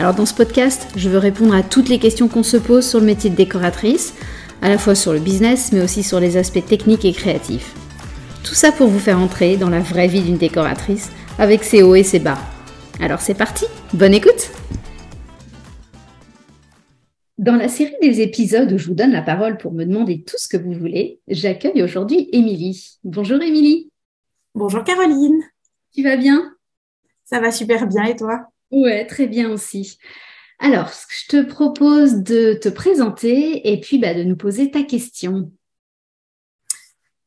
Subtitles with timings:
[0.00, 3.00] Alors dans ce podcast, je veux répondre à toutes les questions qu'on se pose sur
[3.00, 4.14] le métier de décoratrice,
[4.62, 7.74] à la fois sur le business mais aussi sur les aspects techniques et créatifs.
[8.42, 11.96] Tout ça pour vous faire entrer dans la vraie vie d'une décoratrice avec ses hauts
[11.96, 12.38] et ses bas.
[12.98, 14.50] Alors c'est parti, bonne écoute
[17.36, 20.38] Dans la série des épisodes où je vous donne la parole pour me demander tout
[20.38, 22.96] ce que vous voulez, j'accueille aujourd'hui Émilie.
[23.04, 23.90] Bonjour Émilie.
[24.54, 25.42] Bonjour Caroline.
[25.94, 26.54] Tu vas bien?
[27.26, 28.49] Ça va super bien et toi?
[28.70, 29.98] Ouais, très bien aussi.
[30.58, 35.50] Alors, je te propose de te présenter et puis bah, de nous poser ta question.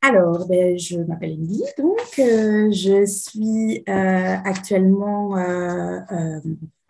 [0.02, 6.40] Alors, ben, je m'appelle Émilie, donc euh, je suis euh, actuellement euh,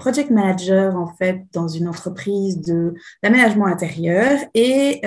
[0.04, 5.00] project manager en fait dans une entreprise de d'aménagement intérieur et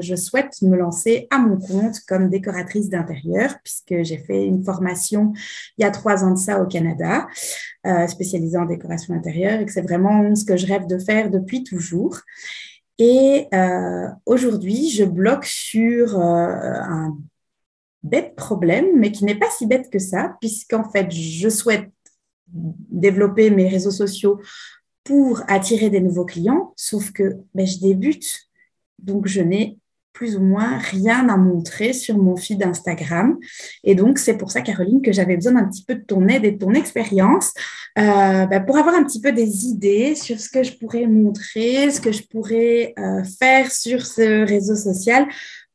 [0.00, 5.34] je souhaite me lancer à mon compte comme décoratrice d'intérieur puisque j'ai fait une formation
[5.76, 7.26] il y a trois ans de ça au Canada,
[8.06, 11.62] spécialisée en décoration intérieure et que c'est vraiment ce que je rêve de faire depuis
[11.62, 12.16] toujours.
[12.98, 13.48] Et
[14.24, 17.18] aujourd'hui, je bloque sur un
[18.02, 21.90] bête problème, mais qui n'est pas si bête que ça, puisqu'en fait, je souhaite
[22.52, 24.40] développer mes réseaux sociaux
[25.04, 28.48] pour attirer des nouveaux clients, sauf que ben, je débute,
[28.98, 29.78] donc je n'ai
[30.18, 33.38] plus ou moins rien à montrer sur mon feed Instagram.
[33.84, 36.44] Et donc, c'est pour ça, Caroline, que j'avais besoin d'un petit peu de ton aide
[36.44, 37.52] et de ton expérience
[37.98, 41.88] euh, ben, pour avoir un petit peu des idées sur ce que je pourrais montrer,
[41.92, 45.28] ce que je pourrais euh, faire sur ce réseau social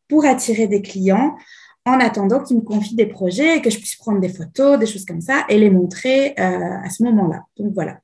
[0.09, 1.37] pour attirer des clients
[1.85, 4.85] en attendant qu'ils me confient des projets et que je puisse prendre des photos, des
[4.85, 7.41] choses comme ça et les montrer euh, à ce moment-là.
[7.57, 7.99] Donc voilà.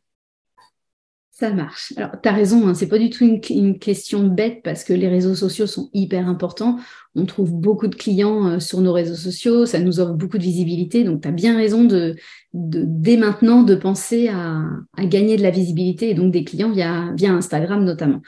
[1.40, 1.94] Ça marche.
[1.96, 5.08] Alors, tu as raison, hein, c'est pas du tout une, question bête parce que les
[5.08, 6.78] réseaux sociaux sont hyper importants.
[7.16, 10.44] On trouve beaucoup de clients euh, sur nos réseaux sociaux, ça nous offre beaucoup de
[10.44, 11.06] visibilité.
[11.06, 12.18] Donc, tu as bien raison de,
[12.54, 14.66] dès maintenant de penser à,
[14.98, 18.22] gagner de la visibilité et donc des clients via, via Instagram notamment.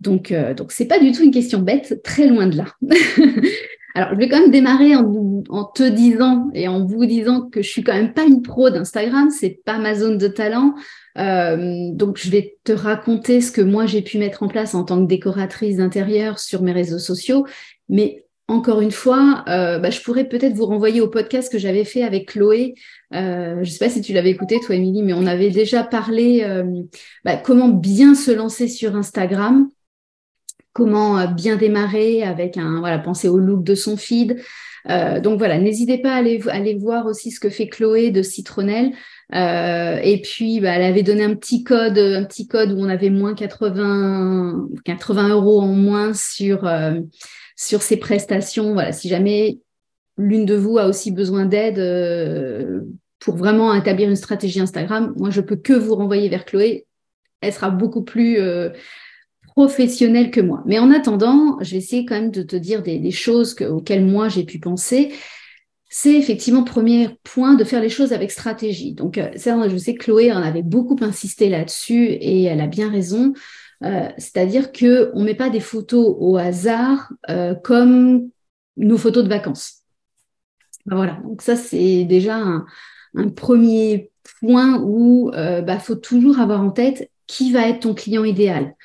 [0.00, 2.66] Donc, euh, donc c'est pas du tout une question bête, très loin de là.
[3.98, 7.68] Alors, je vais quand même démarrer en, te disant et en vous disant que je
[7.68, 10.76] suis quand même pas une pro d'Instagram, c'est pas ma zone de talent.
[11.18, 14.84] Euh, donc, je vais te raconter ce que moi j'ai pu mettre en place en
[14.84, 17.44] tant que décoratrice d'intérieur sur mes réseaux sociaux.
[17.88, 21.84] Mais encore une fois, euh, bah, je pourrais peut-être vous renvoyer au podcast que j'avais
[21.84, 22.74] fait avec Chloé.
[23.14, 25.82] Euh, je ne sais pas si tu l'avais écouté, toi, Émilie, mais on avait déjà
[25.82, 26.46] parlé
[27.24, 29.68] bah, comment bien se lancer sur Instagram
[30.78, 34.40] comment euh, bien démarrer avec un voilà penser au look de son feed.
[34.88, 38.92] Euh, donc voilà, n'hésitez pas à aller, voir aussi ce que fait Chloé de Citronnelle.
[39.34, 42.88] Euh, et puis, bah, elle avait donné un petit code, un petit code où on
[42.88, 46.70] avait moins 80, 80 euros en moins sur
[47.56, 48.72] sur ses prestations.
[48.72, 49.58] Voilà, si jamais
[50.16, 52.84] l'une de vous a aussi besoin d'aide
[53.18, 56.86] pour vraiment établir une stratégie Instagram, moi je peux que vous renvoyer vers Chloé.
[57.40, 58.38] Elle sera beaucoup plus
[59.58, 60.62] professionnel que moi.
[60.66, 64.28] Mais en attendant, je vais essayer quand même de te dire des, choses auxquelles moi
[64.28, 65.12] j'ai pu penser.
[65.90, 68.92] C'est effectivement, premier point, de faire les choses avec stratégie.
[68.92, 72.68] Donc, euh, ça, je sais que Chloé en avait beaucoup insisté là-dessus et elle a
[72.68, 73.32] bien raison.
[73.82, 78.28] Euh, c'est-à-dire que on met pas des photos au hasard euh, comme
[78.76, 79.82] nos photos de vacances.
[80.86, 82.64] Ben voilà, donc ça c'est déjà un,
[83.34, 88.22] premier point où il bah, faut toujours avoir en tête qui va être ton client
[88.22, 88.76] idéal.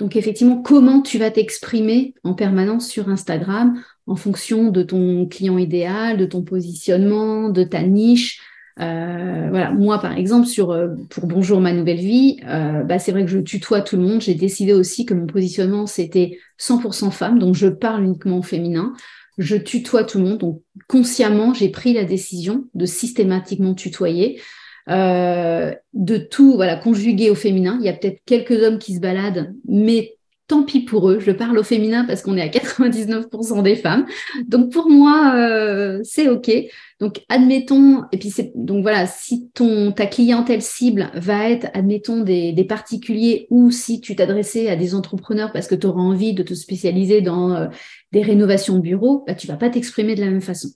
[0.00, 5.58] Donc effectivement, comment tu vas t'exprimer en permanence sur Instagram en fonction de ton client
[5.58, 8.40] idéal, de ton positionnement, de ta niche?
[8.80, 13.12] Euh, voilà, moi par exemple sur euh, pour Bonjour ma nouvelle vie, euh, bah, c'est
[13.12, 14.22] vrai que je tutoie tout le monde.
[14.22, 18.94] J'ai décidé aussi que mon positionnement c'était 100% femme, donc je parle uniquement au féminin.
[19.36, 24.40] Je tutoie tout le monde, donc consciemment j'ai pris la décision de systématiquement tutoyer.
[24.88, 27.78] Euh, de tout voilà conjuguer au féminin.
[27.80, 30.14] Il y a peut-être quelques hommes qui se baladent, mais
[30.50, 31.20] tant pis pour eux.
[31.20, 34.06] Je parle au féminin parce qu'on est à 99% des femmes.
[34.46, 36.50] Donc pour moi, euh, c'est ok.
[36.98, 42.52] Donc admettons, et puis donc voilà, si ton ta clientèle cible va être, admettons, des,
[42.52, 46.42] des particuliers ou si tu t'adressais à des entrepreneurs parce que tu auras envie de
[46.42, 47.68] te spécialiser dans euh,
[48.12, 50.70] des rénovations de bureaux, bah, tu vas pas t'exprimer de la même façon.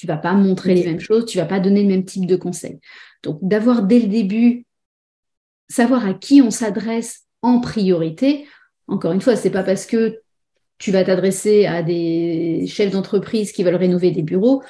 [0.00, 2.36] Tu vas pas montrer les mêmes choses, tu vas pas donner le même type de
[2.36, 2.80] conseils.
[3.22, 4.64] Donc, d'avoir dès le début
[5.68, 8.46] savoir à qui on s'adresse en priorité.
[8.88, 10.20] Encore une fois, c'est pas parce que
[10.78, 14.62] tu vas t'adresser à des chefs d'entreprise qui veulent rénover des bureaux.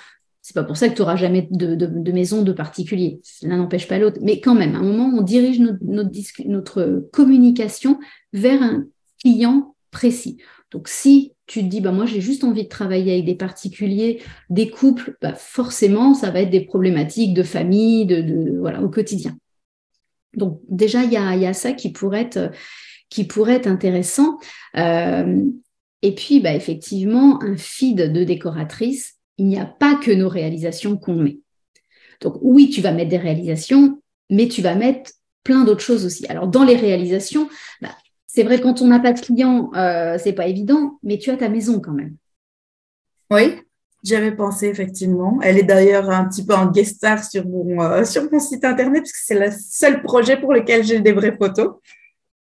[0.43, 3.21] C'est pas pour ça que tu n'auras jamais de, maison de particulier.
[3.43, 4.19] L'un n'empêche pas l'autre.
[4.21, 8.01] Mais quand même, à un moment, on dirige notre, notre, communication
[8.33, 8.85] vers un
[9.23, 10.39] client précis.
[10.71, 14.23] Donc, si tu te dis, bah, moi, j'ai juste envie de travailler avec des particuliers,
[14.51, 19.37] des couples, bah, forcément, ça va être des problématiques de famille, de, voilà, au quotidien.
[20.35, 22.53] Donc, déjà, il y a, ça qui pourrait être,
[23.09, 24.39] qui pourrait être intéressant.
[24.77, 25.45] Euh,
[26.03, 30.97] et puis, bah, effectivement, un feed de décoratrice, il n'y a pas que nos réalisations
[30.97, 31.39] qu'on met.
[32.21, 35.13] Donc oui, tu vas mettre des réalisations, mais tu vas mettre
[35.45, 36.27] plein d'autres choses aussi.
[36.27, 37.49] Alors dans les réalisations,
[37.81, 37.97] bah,
[38.33, 41.37] c'est vrai quand on n'a pas de client, euh, c'est pas évident, mais tu as
[41.37, 42.15] ta maison quand même.
[43.31, 43.57] Oui,
[44.05, 45.41] j'avais pensé effectivement.
[45.43, 48.65] Elle est d'ailleurs un petit peu en guest star sur mon, euh, sur mon site
[48.65, 51.75] internet parce que c'est le seul projet pour lequel j'ai des vraies photos.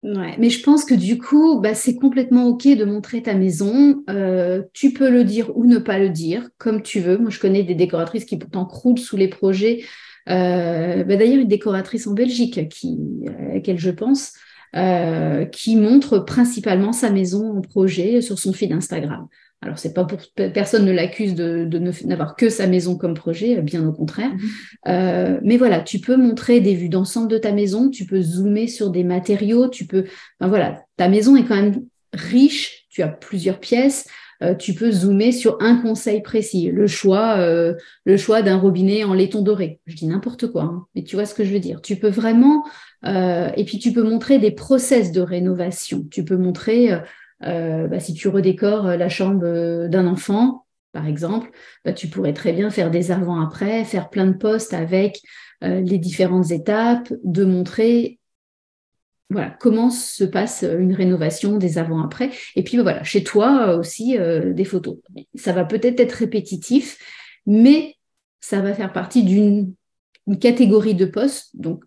[0.04, 4.04] Ouais, mais je pense que du coup, bah, c'est complètement OK de montrer ta maison.
[4.10, 7.18] Euh, tu peux le dire ou ne pas le dire, comme tu veux.
[7.18, 9.86] Moi, je connais des décoratrices qui pourtant croulent sous les projets.
[10.30, 14.34] Euh, bah, d'ailleurs, une décoratrice en Belgique qui, à laquelle je pense,
[14.76, 19.28] euh, qui montre principalement sa maison en projet sur son feed Instagram.
[19.62, 21.66] Alors, c'est pas pour personne ne l'accuse de,
[22.06, 24.30] n'avoir que sa maison comme projet, bien au contraire.
[24.30, 24.50] Mhm.
[24.88, 28.68] Euh, mais voilà, tu peux montrer des vues d'ensemble de ta maison, tu peux zoomer
[28.68, 30.06] sur des matériaux, tu peux.
[30.40, 31.84] voilà, ta maison est quand même
[32.14, 34.08] riche, tu as plusieurs pièces.
[34.44, 37.74] Euh, tu peux zoomer sur un conseil précis, le choix, euh,
[38.06, 39.80] le choix d'un robinet en laiton doré.
[39.88, 41.82] Je dis n'importe quoi, hein, mais tu vois ce que je veux dire.
[41.82, 42.64] Tu peux vraiment,
[43.06, 46.06] et puis tu peux montrer des process de rénovation.
[46.12, 46.92] Tu peux montrer
[47.44, 51.52] euh, bah, si tu redécores euh, la chambre euh, d'un enfant, par exemple,
[51.86, 55.22] bah, tu pourrais très bien faire des avant-après, faire plein de posts avec
[55.62, 58.20] les différentes étapes, de montrer
[59.30, 62.32] voilà, comment se passe une rénovation des avant-après.
[62.56, 64.98] Et puis bah, voilà, chez toi aussi, des photos.
[65.36, 66.98] Ça va peut-être être répétitif,
[67.46, 67.96] mais
[68.40, 69.74] ça va faire partie d'une
[70.40, 71.50] catégorie de posts.
[71.56, 71.84] Donc,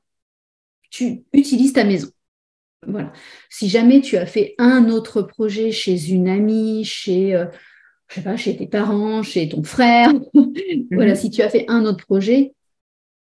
[0.91, 2.09] tu utilises ta maison.
[2.87, 3.13] Voilà.
[3.51, 7.47] Si jamais tu as fait un autre projet chez une amie, chez, euh,
[8.09, 10.13] je sais pas, chez tes parents, chez ton frère,
[10.91, 11.17] voilà, mhm.
[11.17, 12.55] si tu as fait un autre projet,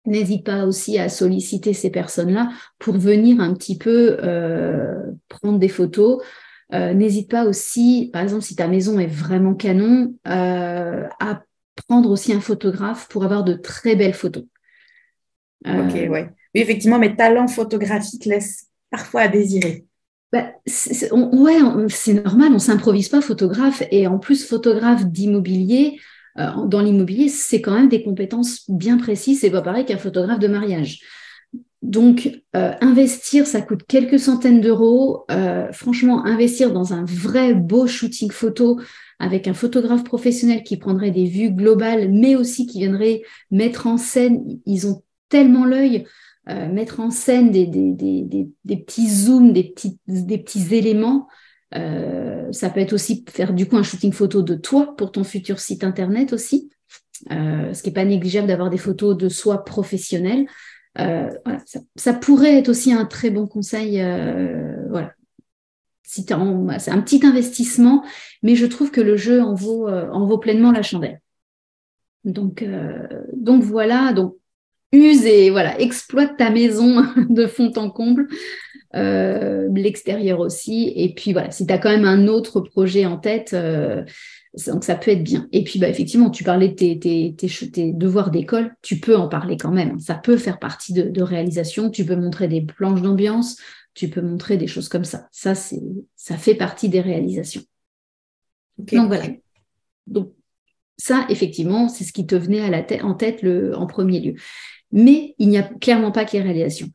[0.07, 2.49] n'hésite pas aussi à solliciter ces personnes-là
[2.79, 6.23] pour venir un petit peu euh, prendre des photos.
[6.73, 11.41] Euh, n'hésite pas aussi, par exemple, si ta maison est vraiment canon, à
[11.87, 14.43] prendre aussi un photographe pour avoir de très belles photos.
[15.65, 16.29] Ok, ouais.
[16.55, 19.85] Oui, effectivement, mes talents photographiques laissent parfois à désirer
[20.31, 25.99] bah, Ouais, c'est normal, on s'improvise pas photographe et en plus photographe d'immobilier.
[26.39, 29.41] Euh, dans l'immobilier, c'est quand même des compétences bien précises.
[29.41, 30.99] C'est pas pareil qu'un photographe de mariage.
[31.81, 35.25] Donc, euh, investir, ça coûte quelques centaines d'euros.
[35.31, 38.79] Euh, franchement, investir dans un vrai beau shooting photo
[39.19, 43.97] avec un photographe professionnel qui prendrait des vues globales, mais aussi qui viendrait mettre en
[43.97, 46.05] scène, ils ont tellement l'œil.
[46.71, 47.67] Mettre en scène des,
[48.63, 51.27] petits zooms, des petits éléments.
[51.75, 55.23] Euh, ça peut être aussi faire du coup un shooting photo de toi pour ton
[55.23, 56.69] futur site internet aussi,
[57.31, 60.47] euh, ce qui n'est pas négligeable d'avoir des photos de soi professionnelles.
[61.95, 64.01] ça, pourrait être aussi un très bon conseil.
[64.89, 65.13] voilà.
[66.03, 68.03] C'est un petit investissement,
[68.41, 71.19] mais je trouve que le jeu en vaut, en vaut pleinement la chandelle.
[72.23, 72.65] Donc,
[73.33, 74.37] donc voilà, donc
[74.91, 78.27] use et voilà, exploite ta maison de fond en comble,
[78.95, 80.91] euh, l'extérieur aussi.
[80.95, 84.03] Et puis voilà, si tu as quand même un autre projet en tête, euh,
[84.67, 85.47] donc ça peut être bien.
[85.51, 89.71] Et puis bah, effectivement, tu parlais de tes, devoirs d'école, tu peux en parler quand
[89.71, 89.99] même.
[89.99, 91.89] Ça peut faire partie de, réalisation.
[91.89, 93.57] Tu peux montrer des planches d'ambiance,
[93.93, 95.27] tu peux montrer des choses comme ça.
[95.31, 95.81] Ça, c'est,
[96.15, 97.63] ça fait partie des réalisations.
[98.77, 99.25] Donc voilà.
[100.05, 100.33] Donc
[100.97, 104.19] ça, effectivement, c'est ce qui te venait à la tête, en tête le, en premier
[104.19, 104.35] lieu
[104.91, 106.89] mais il n'y a clairement pas que les réalisations.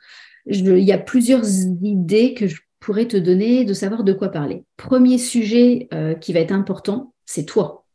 [0.47, 1.45] Il y a plusieurs
[1.83, 4.65] idées que je pourrais te donner de savoir de quoi parler.
[4.77, 7.87] Premier sujet euh, qui va être important, c'est toi.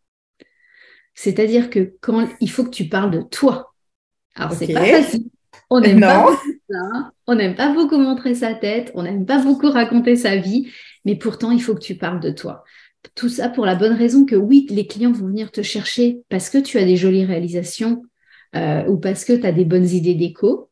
[1.13, 3.73] C'est-à-dire que quand il faut que tu parles de toi.
[4.35, 5.25] Alors c'est pas facile.
[5.69, 6.29] On n'aime pas
[6.69, 7.11] ça.
[7.25, 8.91] On n'aime pas beaucoup montrer sa tête.
[8.93, 10.71] On n'aime pas beaucoup raconter sa vie.
[11.03, 12.63] Mais pourtant, il faut que tu parles de toi.
[13.15, 16.49] Tout ça pour la bonne raison que oui, les clients vont venir te chercher parce
[16.49, 18.03] que tu as des jolies réalisations,
[18.55, 20.66] euh, ou parce que tu as des bonnes idées d'écho,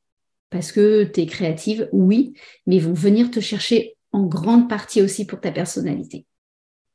[0.56, 2.34] parce que tu es créative, oui,
[2.66, 6.26] mais ils vont venir te chercher en grande partie aussi pour ta personnalité,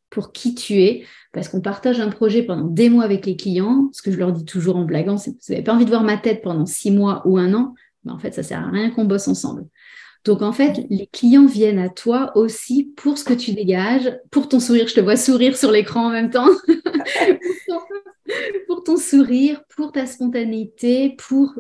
[0.09, 3.91] pour qui tu es, parce qu'on partage un projet pendant des mois avec les clients,
[3.93, 6.05] ce que je leur dis toujours en blaguant, c'est vous n'avez pas envie de voir
[6.05, 7.75] ma tête pendant six mois ou un an,
[8.05, 9.67] mais en fait, ça sert à rien qu'on bosse ensemble.
[10.25, 14.49] Donc en fait, les clients viennent à toi aussi pour ce que tu dégages, pour
[14.49, 14.89] ton sourire.
[14.89, 16.49] Je te vois sourire sur l'écran en même temps.
[18.67, 21.53] pour ton sourire, pour ta spontanéité, pour,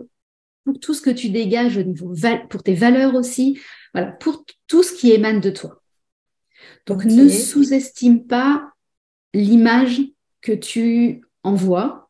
[0.71, 2.15] pour tout ce que tu dégages au niveau,
[2.49, 3.59] pour tes valeurs aussi.
[3.93, 5.83] Voilà, pour tout ce qui émane de toi.
[6.87, 8.73] Donc ne sous-estime pas
[9.35, 10.01] l'image
[10.41, 12.09] que tu envoies.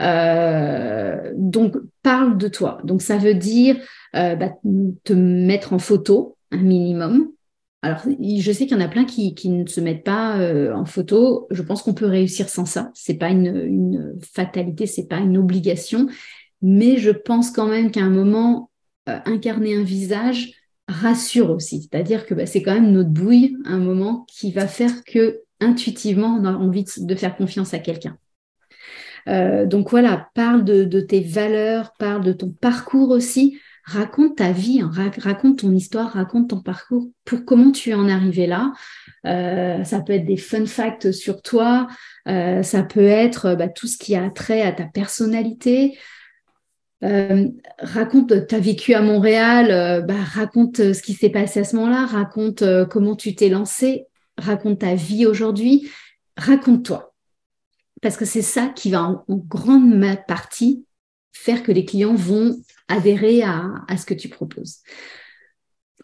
[0.00, 2.78] Euh, donc parle de toi.
[2.84, 3.76] Donc ça veut dire
[4.14, 4.52] euh, bah,
[5.04, 7.30] te mettre en photo un minimum.
[7.82, 10.84] Alors je sais qu'il y en a plein qui, ne se mettent pas euh, en
[10.84, 11.46] photo.
[11.50, 12.90] Je pense qu'on peut réussir sans ça.
[12.94, 16.08] C'est pas une, une fatalité, c'est pas une obligation.
[16.62, 18.70] Mais je pense quand même qu'à un moment,
[19.06, 20.52] incarner un visage,
[20.88, 21.82] rassure aussi.
[21.82, 26.38] C'est-à-dire que bah, c'est quand même notre bouille, un moment qui va faire que intuitivement,
[26.40, 28.18] on a envie de faire confiance à quelqu'un.
[29.28, 34.80] Euh, donc voilà, parle de, tes valeurs, parle de ton parcours aussi, raconte ta vie,
[34.80, 38.72] hein, raconte ton histoire, raconte ton parcours, pour comment tu es en arrivé là.
[39.24, 41.88] Euh, ça peut être des fun facts sur toi,
[42.28, 45.96] euh, ça peut être bah, tout ce qui a trait à ta personnalité,
[47.04, 47.48] euh,
[47.78, 51.64] raconte, tu as vécu à Montréal, euh, bah, raconte euh, ce qui s'est passé à
[51.64, 54.06] ce moment-là, raconte comment tu t'es lancé,
[54.38, 55.90] raconte ta vie aujourd'hui,
[56.36, 57.14] raconte-toi.
[58.02, 60.84] Parce que c'est ça qui va en, grande partie
[61.32, 62.56] faire que les clients vont
[62.88, 64.78] adhérer à, ce que tu proposes.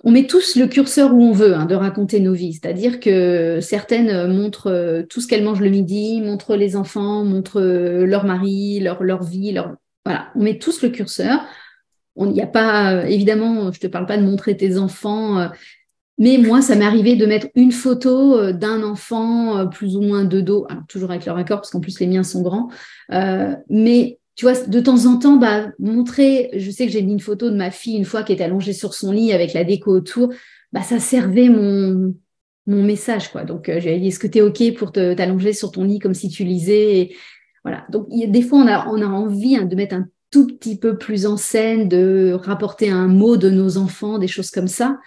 [0.04, 3.60] On met tous le curseur où on veut hein, de raconter nos vies, c'est-à-dire que
[3.62, 9.04] certaines montrent tout ce qu'elles mangent le midi, montrent les enfants, montrent leur mari, leur,
[9.04, 11.44] leur vie, leur, voilà, on met tous le curseur.
[12.16, 15.38] Il n'y a pas, euh, évidemment, je ne te parle pas de montrer tes enfants,
[15.38, 15.48] euh,
[16.18, 20.24] mais moi, ça m'est arrivé de mettre une photo euh, d'un enfant plus ou moins
[20.24, 22.68] de dos, toujours avec leur accord, parce qu'en plus les miens sont grands.
[23.70, 27.20] mais tu vois, de temps en temps, bah, montrer, je sais que j'ai mis une
[27.20, 29.94] photo de ma fille une fois qui était allongée sur son lit avec la déco
[29.94, 30.32] autour,
[30.72, 32.14] bah, ça servait mon,
[32.66, 33.28] mon message.
[33.30, 33.44] quoi.
[33.44, 36.30] Donc, j'ai dit, est-ce que tu es OK pour t'allonger sur ton lit comme si
[36.30, 37.10] tu lisais
[37.64, 37.86] voilà.
[37.90, 40.78] Donc, il y a, des fois, on a, envie hein, de mettre un tout petit
[40.78, 44.98] peu plus en scène, de rapporter un mot de nos enfants, des choses comme ça.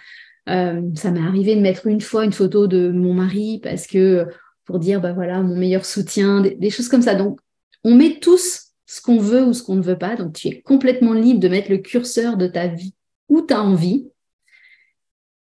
[0.48, 4.26] Euh, ça m'est arrivé de mettre une fois une photo de mon mari parce que
[4.64, 7.14] pour dire, bah voilà, mon meilleur soutien, des, choses comme ça.
[7.14, 7.40] Donc,
[7.84, 10.16] on met tous ce qu'on veut ou ce qu'on ne veut pas.
[10.16, 12.94] Donc, tu es complètement libre de mettre le curseur de ta vie
[13.28, 14.08] où tu as envie.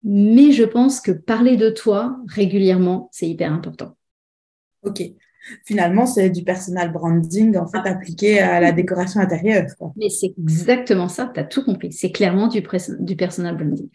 [0.02, 3.96] Mais je pense que parler de toi régulièrement, c'est hyper important.
[4.82, 5.02] Ok
[5.64, 9.66] finalement, c'est du personal branding en fait appliqué à la décoration intérieure.
[9.96, 11.92] Mais c'est exactement ça, tu as tout compris.
[11.92, 12.62] C'est clairement du,
[13.00, 13.88] du personal branding.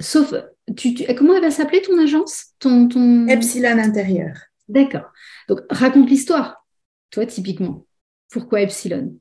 [0.00, 0.34] Sauf,
[0.76, 2.46] tu, comment elle va s'appeler ton agence?
[2.58, 3.26] Ton, ton...
[3.28, 4.36] Epsilon Intérieur.
[4.68, 5.12] D'accord.
[5.48, 6.64] Donc, raconte l'histoire,
[7.10, 7.84] toi, typiquement.
[8.30, 9.14] Pourquoi Epsilon?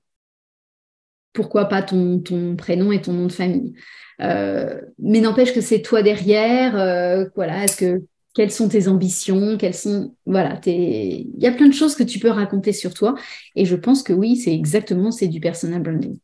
[1.34, 3.74] Pourquoi pas ton, ton prénom et ton nom de famille?
[4.22, 6.78] Euh, Mais n'empêche que c'est toi derrière.
[6.78, 11.68] Euh, voilà, est-ce que quelles sont tes ambitions, quelles sont voilà, il y a plein
[11.68, 13.16] de choses que tu peux raconter sur toi
[13.56, 16.18] et je pense que oui, c'est exactement c'est du personal branding.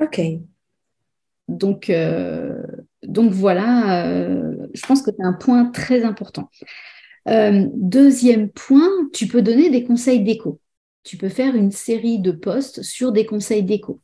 [0.00, 0.20] Ok.
[1.48, 2.62] Donc euh,
[3.02, 6.50] donc voilà, euh, je pense que c'est un point très important.
[7.28, 10.60] Euh, deuxième point, tu peux donner des conseils déco.
[11.04, 14.00] Tu peux faire une série de posts sur des conseils déco.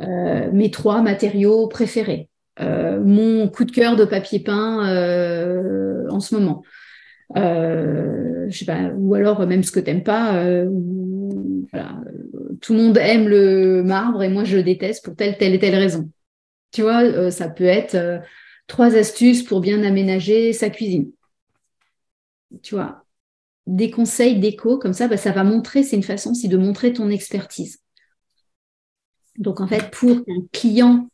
[0.00, 2.28] mes trois matériaux préférés.
[2.60, 6.62] Euh, mon coup de cœur de papier peint euh, en ce moment.
[7.36, 10.44] Euh, je sais pas, ou alors même ce que t'aimes pas.
[12.60, 15.58] Tout le monde aime le marbre et moi je le déteste pour telle, telle et
[15.58, 16.10] telle raison.
[16.70, 18.20] Tu vois, ça peut être
[18.66, 21.10] trois astuces pour bien aménager sa cuisine.
[22.62, 23.04] Tu vois,
[23.66, 26.92] des conseils déco comme ça, bah, ça va montrer, c'est une façon aussi de montrer
[26.92, 27.78] ton expertise.
[29.38, 31.08] Donc en fait, pour qu'un client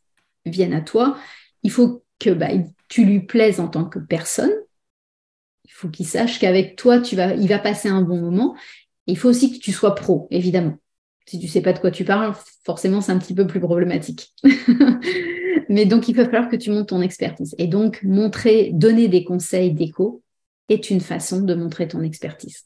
[0.45, 1.17] vienne à toi,
[1.63, 2.49] il faut que bah,
[2.87, 4.51] tu lui plaises en tant que personne.
[5.65, 8.55] Il faut qu'il sache qu'avec toi, tu vas, il va passer un bon moment.
[9.07, 10.77] il faut aussi que tu sois pro, évidemment.
[11.25, 12.33] Si tu ne sais pas de quoi tu parles,
[12.65, 14.33] forcément, c'est un petit peu plus problématique.
[15.69, 17.53] Mais donc, il va falloir que tu montes ton expertise.
[17.59, 20.23] Et donc, montrer, donner des conseils d'éco
[20.69, 22.65] est une façon de montrer ton expertise.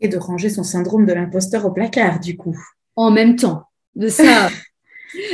[0.00, 2.56] Et de ranger son syndrome de l'imposteur au placard, du coup.
[2.96, 3.64] En même temps.
[3.94, 4.48] De ça,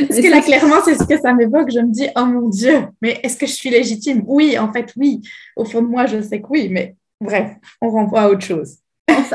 [0.09, 1.71] Parce que là, clairement, c'est ce que ça m'évoque.
[1.71, 4.23] Je me dis, oh mon Dieu, mais est-ce que je suis légitime?
[4.27, 5.21] Oui, en fait, oui.
[5.57, 8.77] Au fond de moi, je sais que oui, mais bref, on renvoie à autre chose.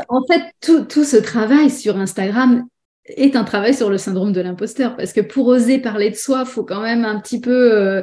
[0.08, 2.66] en fait, tout, tout ce travail sur Instagram
[3.06, 4.96] est un travail sur le syndrome de l'imposteur.
[4.96, 8.02] Parce que pour oser parler de soi, il faut quand même un petit peu euh,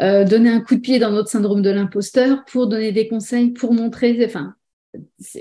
[0.00, 3.50] euh, donner un coup de pied dans notre syndrome de l'imposteur pour donner des conseils,
[3.50, 4.20] pour montrer.
[4.24, 4.54] Enfin,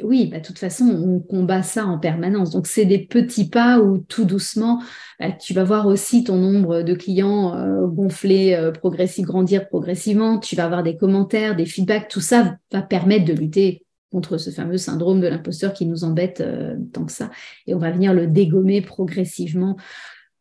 [0.03, 2.51] oui, bah, de toute façon, on combat ça en permanence.
[2.51, 4.81] Donc, c'est des petits pas où tout doucement,
[5.19, 8.71] bah, tu vas voir aussi ton nombre de clients euh, gonfler, euh,
[9.19, 10.39] grandir progressivement.
[10.39, 12.07] Tu vas avoir des commentaires, des feedbacks.
[12.07, 16.41] Tout ça va permettre de lutter contre ce fameux syndrome de l'imposteur qui nous embête
[16.41, 17.29] euh, tant que ça.
[17.67, 19.77] Et on va venir le dégommer progressivement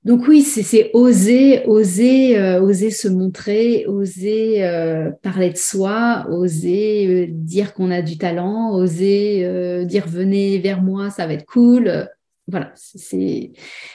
[0.05, 7.07] donc oui, c'est oser, oser, euh, oser se montrer, oser euh, parler de soi, oser
[7.07, 12.09] euh, dire qu'on a du talent, oser dire venez vers moi, ça va être cool.
[12.49, 13.53] voilà, c'est.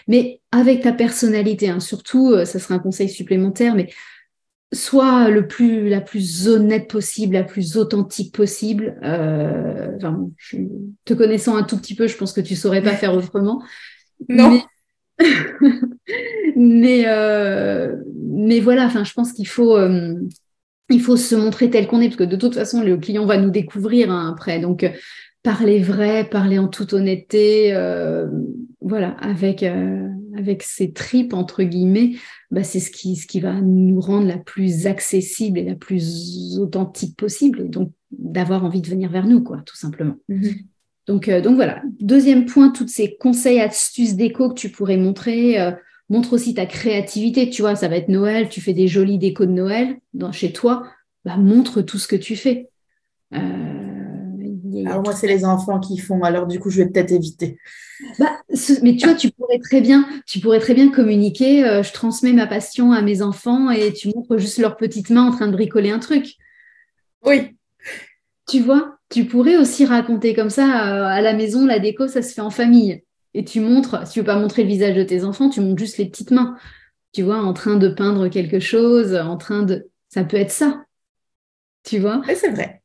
[0.07, 3.89] Mais avec ta personnalité, hein, surtout, ça serait un conseil supplémentaire, mais
[4.71, 8.95] sois le plus, la plus honnête possible, la plus authentique possible.
[9.01, 10.29] Enfin,
[11.03, 13.63] te connaissant un tout petit peu, je pense que tu saurais pas faire autrement.
[14.29, 14.51] Non.
[14.51, 14.62] mais,
[16.57, 20.15] euh, mais voilà, je pense qu'il faut, euh,
[21.00, 23.50] faut se montrer tel qu'on est, parce que de toute façon, le client va nous
[23.50, 24.60] découvrir hein, après.
[24.60, 24.89] Donc, euh,
[25.43, 27.72] parler vrai, parler en toute honnêteté,
[28.81, 29.63] voilà, avec,
[30.36, 32.13] avec ses tripes, entre guillemets,
[32.50, 37.69] bah, c'est ce qui, va nous rendre la plus accessible et la plus authentique possible,
[37.69, 40.15] donc d'avoir envie de venir vers nous, quoi, tout simplement.
[40.29, 40.65] Mm-hmm.
[41.07, 41.81] Donc, euh, donc voilà.
[42.00, 45.59] Deuxième point, tous ces conseils, astuces déco que tu pourrais montrer.
[45.59, 45.71] Euh,
[46.09, 47.50] montre aussi ta créativité.
[47.50, 50.51] Tu vois, ça va être Noël, tu fais des jolies décos de Noël dans, chez
[50.51, 50.83] toi.
[51.24, 52.69] Bah, montre tout ce que tu fais.
[53.33, 53.39] Euh,
[54.85, 56.24] alors moi, c'est les enfants qui font.
[56.24, 57.57] Alors du coup, je vais peut-être éviter.
[58.19, 58.38] Bah,
[58.83, 61.62] mais tu vois, tu pourrais très bien, tu pourrais très bien communiquer.
[61.83, 65.31] je transmets ma passion à mes enfants et tu montres juste leurs petites mains en
[65.31, 66.35] train de bricoler un truc.
[67.24, 67.55] Oui.
[68.47, 68.94] Tu vois?
[69.09, 72.41] Tu pourrais aussi raconter comme ça euh, à la maison, la déco, ça se fait
[72.41, 73.03] en famille.
[73.33, 75.79] Et tu montres, si tu veux pas montrer le visage de tes enfants, tu montres
[75.79, 76.55] juste les petites mains.
[77.12, 79.89] Tu vois, en train de peindre quelque chose, en train de.
[80.09, 80.85] Ça peut être ça.
[81.83, 82.21] Tu vois?
[82.27, 82.81] Oui, c'est vrai.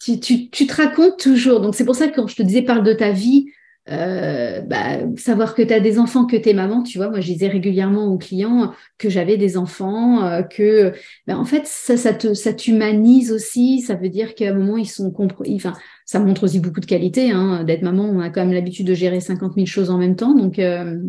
[0.00, 1.60] Tu, tu, tu, te racontes toujours.
[1.60, 3.46] Donc, c'est pour ça que quand je te disais parle de ta vie,
[3.90, 7.20] euh, bah, savoir que tu as des enfants, que tu es maman, tu vois, moi
[7.20, 10.94] je disais régulièrement aux clients que j'avais des enfants, euh, que
[11.26, 14.78] bah, en fait ça, ça te ça t'humanise aussi, ça veut dire qu'à un moment
[14.78, 15.74] ils sont compris, enfin
[16.06, 18.94] ça montre aussi beaucoup de qualité, hein, d'être maman, on a quand même l'habitude de
[18.94, 21.02] gérer 50 000 choses en même temps, donc euh,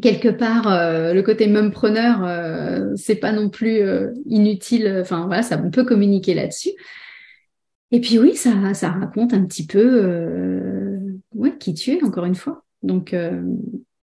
[0.00, 0.64] quelque part
[1.12, 3.82] le côté mumpreneur c'est pas non plus
[4.24, 6.70] inutile, enfin voilà, ça on peut communiquer là-dessus.
[7.90, 9.78] Et puis oui, ça, ça raconte un petit peu
[11.42, 12.64] ouais, qui tu es, encore une fois.
[12.82, 13.42] Donc, euh,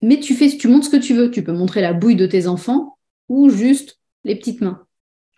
[0.02, 1.32] mais tu fais, tu montres ce que tu veux.
[1.32, 2.98] Tu peux montrer la bouille de tes enfants
[3.30, 4.86] ou juste les petites mains.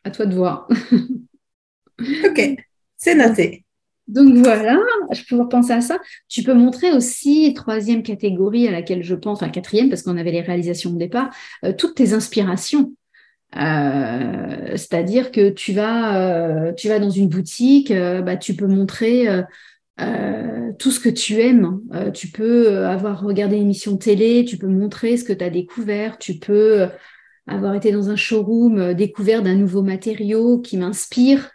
[0.04, 0.68] À toi de voir.
[2.00, 2.56] ok,
[2.98, 3.64] c'est noté.
[4.08, 4.78] Donc voilà,
[5.12, 6.00] je peux penser à ça.
[6.28, 10.32] Tu peux montrer aussi, troisième catégorie à laquelle je pense, enfin quatrième, parce qu'on avait
[10.32, 11.32] les réalisations au départ,
[11.64, 12.94] euh, toutes tes inspirations.
[13.56, 19.28] Euh, c'est-à-dire que tu vas, tu vas dans une boutique, bah, tu peux montrer
[20.02, 21.80] euh, tout ce que tu aimes.
[21.94, 25.44] Euh, tu peux euh, avoir regardé une émission télé, tu peux montrer ce que tu
[25.44, 26.88] as découvert, tu peux
[27.48, 31.52] avoir été dans un showroom, découvert d'un nouveau matériau qui m'inspire.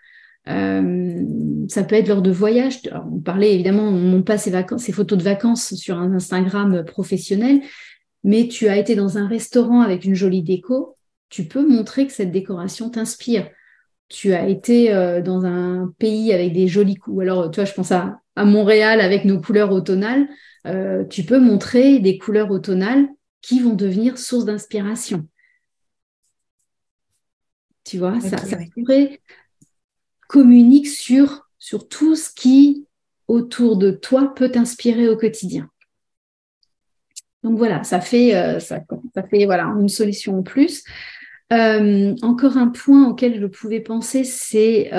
[0.47, 2.81] ça peut être lors de voyages.
[3.13, 4.53] on parlait évidemment, on monte pas ses,
[4.93, 7.61] photos de vacances sur un Instagram professionnel,
[8.25, 10.97] mais tu as été dans un restaurant avec une jolie déco.
[11.29, 13.49] Tu peux montrer que cette décoration t'inspire
[14.11, 14.93] tu as été
[15.25, 17.23] dans un pays avec des jolis coups.
[17.23, 20.27] Alors, tu vois, je pense à, à Montréal avec nos couleurs automnales,
[20.67, 23.07] euh, tu peux montrer des couleurs automnales
[23.43, 25.29] qui vont devenir source d'inspiration.
[27.85, 28.39] Tu vois, ça,
[28.75, 29.21] pourrait
[30.27, 32.87] communique sur, sur tout ce qui
[33.29, 35.69] autour de toi peut t'inspirer au quotidien.
[37.43, 38.81] Donc voilà, ça fait, euh, ça,
[39.31, 40.83] fait voilà, une solution en plus.
[41.53, 44.91] Euh, encore un point auquel je pouvais penser, c'est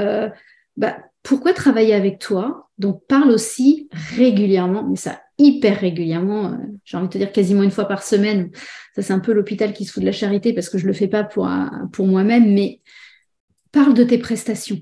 [0.77, 2.69] bah, pourquoi travailler avec toi?
[2.77, 7.63] Donc, parle aussi régulièrement, mais ça hyper régulièrement, euh, j'ai envie de te dire quasiment
[7.63, 8.51] une fois par semaine.
[8.95, 10.89] Ça, c'est un peu l'hôpital qui se fout de la charité parce que je ne
[10.89, 12.81] le fais pas pour, euh, pour moi-même, mais
[13.71, 14.79] parle de tes prestations.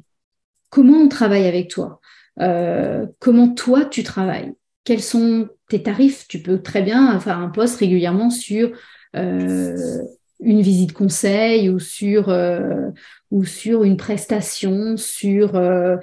[0.69, 1.99] Comment on travaille avec toi?
[2.41, 4.53] Euh, Comment toi, tu travailles?
[4.83, 6.27] Quels sont tes tarifs?
[6.27, 8.71] Tu peux très bien faire un poste régulièrement sur
[9.13, 12.29] une visite conseil ou sur,
[13.31, 15.97] ou sur une prestation, sur euh,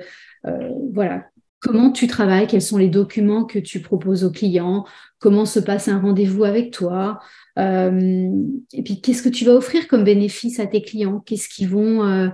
[0.92, 1.26] voilà,
[1.60, 4.86] comment tu travailles, quels sont les documents que tu proposes aux clients,
[5.18, 7.18] comment se passe un rendez-vous avec toi,
[7.58, 8.30] euh,
[8.72, 12.04] et puis qu'est-ce que tu vas offrir comme bénéfice à tes clients, qu'est-ce qu'ils vont,
[12.04, 12.28] euh,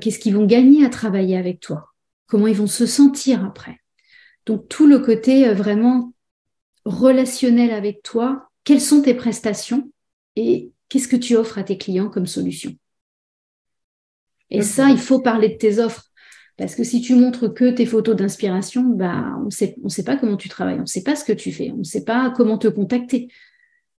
[0.00, 1.86] qu'est-ce qu'ils vont gagner à travailler avec toi,
[2.26, 3.78] comment ils vont se sentir après?
[4.46, 6.12] Donc tout le côté vraiment
[6.84, 9.90] relationnel avec toi, quelles sont tes prestations?
[10.36, 12.74] Et qu'est-ce que tu offres à tes clients comme solution?
[14.50, 16.10] Et ça, il faut parler de tes offres
[16.56, 20.16] Parce que si tu montres que tes photos d'inspiration, bah, on sait, ne sait pas
[20.16, 22.32] comment tu travailles, on ne sait pas ce que tu fais, on ne sait pas
[22.36, 23.28] comment te contacter.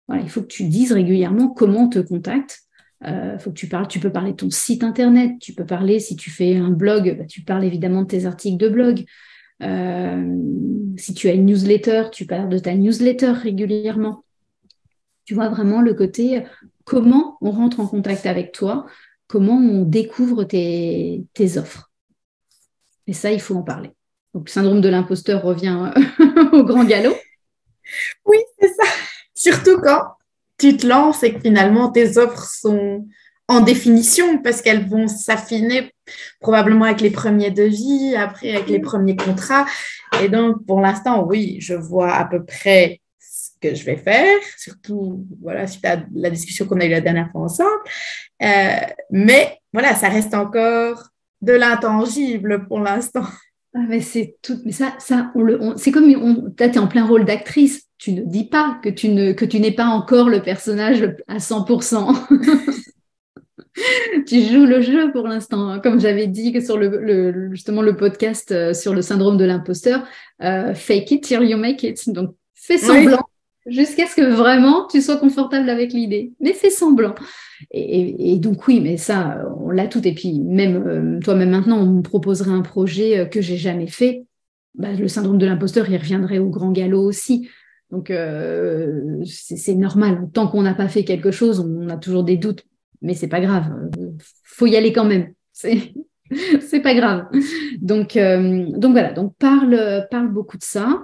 [0.09, 2.61] Voilà, il faut que tu dises régulièrement comment on te contacte.
[3.07, 6.01] Euh, faut que tu parles, tu peux parler de ton site internet, tu peux parler,
[6.01, 9.05] si tu fais un blog, bah, tu parles évidemment de tes articles de blog.
[9.63, 10.37] Euh,
[10.97, 14.25] si tu as une newsletter, tu parles de ta newsletter régulièrement.
[15.25, 16.43] Tu vois vraiment le côté
[16.85, 18.87] comment on rentre en contact avec toi,
[19.31, 21.25] comment on découvre tes
[21.57, 21.91] offres.
[23.07, 23.91] Et ça, il faut en parler.
[24.35, 27.15] Donc, le syndrome de l'imposteur revient euh, au grand galop.
[28.25, 28.85] Oui, c'est ça.
[29.35, 30.03] Surtout quand
[30.59, 33.07] tu te lances et que finalement tes offres sont
[33.49, 35.93] en définition parce qu'elles vont s'affiner
[36.41, 39.67] probablement avec les premiers devis, après avec les premiers contrats.
[40.23, 43.01] Et donc, pour l'instant, oui, je vois à peu près
[43.61, 47.31] que je vais faire, surtout voilà, suite à la discussion qu'on a eue la dernière
[47.31, 47.83] fois ensemble.
[48.43, 51.09] Euh, mais voilà, ça reste encore
[51.43, 53.25] de l'intangible pour l'instant.
[53.73, 56.89] Ah, mais c'est tout, mais ça, ça, on le, c'est comme, on, tu es en
[56.89, 57.87] plein rôle d'actrice.
[57.99, 61.37] Tu ne dis pas que tu ne, que tu n'es pas encore le personnage à
[61.37, 62.81] 100%.
[64.27, 65.69] tu joues le jeu pour l'instant.
[65.69, 65.79] Hein.
[65.79, 70.05] Comme j'avais dit que sur le, justement le podcast euh, sur le syndrome de l'imposteur,
[70.43, 72.11] euh, fake it till you make it.
[72.11, 73.25] Donc, fais semblant
[73.67, 76.33] jusqu'à ce que vraiment tu sois confortable avec l'idée.
[76.41, 77.15] Mais fais semblant.
[77.71, 80.07] Et, donc oui, mais ça, on l'a tout.
[80.07, 83.87] Et puis même euh, toi-même maintenant, on me proposerait un projet euh, que j'ai jamais
[83.87, 84.25] fait.
[84.75, 87.49] Bah, le syndrome de l'imposteur, il reviendrait au grand galop aussi.
[87.91, 90.29] Donc euh, c'est normal.
[90.33, 92.65] Tant qu'on n'a pas fait quelque chose, on a toujours des doutes,
[93.03, 93.67] mais c'est pas grave.
[94.45, 95.33] Faut y aller quand même.
[95.53, 95.93] C'est
[96.83, 97.27] pas grave.
[97.81, 99.13] Donc donc voilà.
[99.13, 101.03] Donc parle parle beaucoup de ça,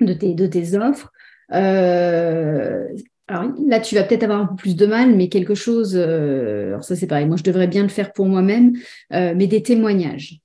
[0.00, 1.10] de de tes offres.
[1.52, 2.86] Euh,
[3.28, 6.68] alors là, tu vas peut-être avoir un peu plus de mal, mais quelque chose, euh,
[6.68, 8.76] alors ça c'est pareil, moi je devrais bien le faire pour moi-même,
[9.12, 10.40] euh, mais des témoignages,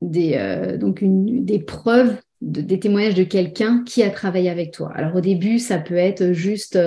[0.00, 4.92] des, donc des preuves, des témoignages de quelqu'un qui a travaillé avec toi.
[4.94, 6.78] Alors au début, ça peut être juste,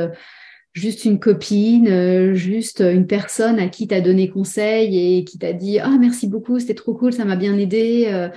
[0.73, 5.53] juste une copine, juste une personne à qui tu as donné conseil et qui t'a
[5.53, 8.29] dit Ah, merci beaucoup, c'était trop cool, ça m'a bien aidé.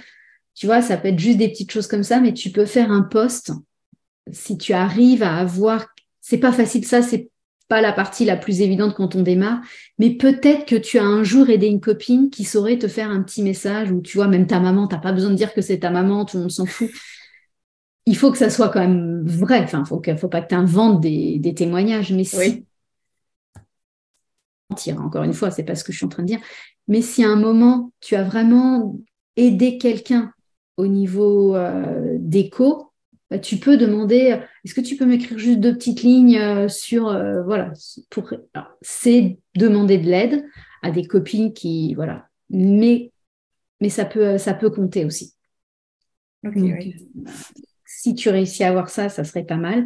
[0.54, 2.90] tu vois, ça peut être juste des petites choses comme ça, mais tu peux faire
[2.90, 3.52] un post
[4.30, 5.86] si tu arrives à avoir
[6.22, 7.28] c'est pas facile, ça, c'est
[7.68, 9.60] pas la partie la plus évidente quand on démarre,
[9.98, 13.22] mais peut-être que tu as un jour aidé une copine qui saurait te faire un
[13.22, 15.80] petit message ou tu vois, même ta maman, t'as pas besoin de dire que c'est
[15.80, 16.90] ta maman, tout le monde s'en fout.
[18.06, 19.60] Il faut que ça soit quand même vrai.
[19.62, 22.64] Enfin, faut faut pas que tu inventes des, témoignages, mais si.
[24.98, 26.40] Encore une fois, c'est pas ce que je suis en train de dire.
[26.88, 28.98] Mais si à un moment, tu as vraiment
[29.36, 30.32] aidé quelqu'un
[30.76, 32.91] au niveau euh, d'écho,
[33.38, 37.42] tu peux demander est-ce que tu peux m'écrire juste deux petites lignes euh, sur euh,
[37.42, 37.72] voilà
[38.10, 38.32] pour
[38.80, 40.44] c'est demander de l'aide
[40.82, 43.12] à des copines qui voilà mais
[43.80, 45.34] mais ça peut ça peut compter aussi.
[47.86, 49.84] Si tu réussis à avoir ça ça serait pas mal.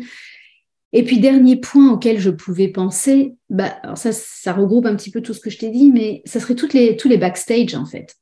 [0.93, 5.11] Et puis dernier point auquel je pouvais penser bah alors ça ça regroupe un petit
[5.11, 7.75] peu tout ce que je t'ai dit mais ça serait toutes les tous les backstage
[7.75, 8.17] en fait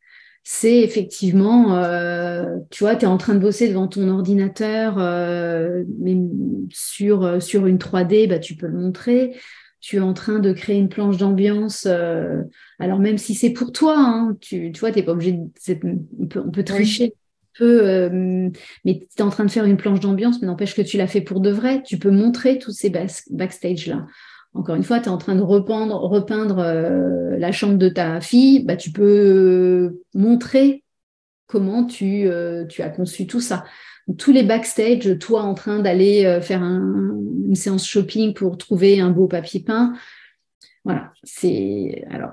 [0.46, 5.85] c'est effectivement, euh, tu vois, tu es en train de bosser devant ton ordinateur, euh,
[5.98, 6.16] mais
[6.70, 9.37] sur, euh, sur une 3D, bah, tu peux le montrer.
[9.80, 11.87] Tu es en train de créer une planche d'ambiance.
[12.78, 15.98] alors même si c'est pour toi, hein, tu, tu vois, tu n'es pas obligé de...
[16.18, 17.14] On peut, on peut tricher.
[17.57, 18.09] Peu,
[18.85, 21.07] mais tu es en train de faire une planche d'ambiance, mais n'empêche que tu l'as
[21.07, 21.83] fait pour de vrai.
[21.85, 24.07] Tu peux montrer tous ces backstage-là
[24.55, 28.21] encore une fois, tu es en train de repeindre, repeindre euh, la chambre de ta
[28.21, 30.85] fille, bah, tu peux euh, montrer
[31.47, 33.64] comment tu, euh, tu, as conçu tout ça.
[34.17, 39.27] tous les backstage, toi en train d'aller faire une séance shopping pour trouver un beau
[39.27, 39.93] papier peint.
[40.85, 42.33] Voilà, c'est alors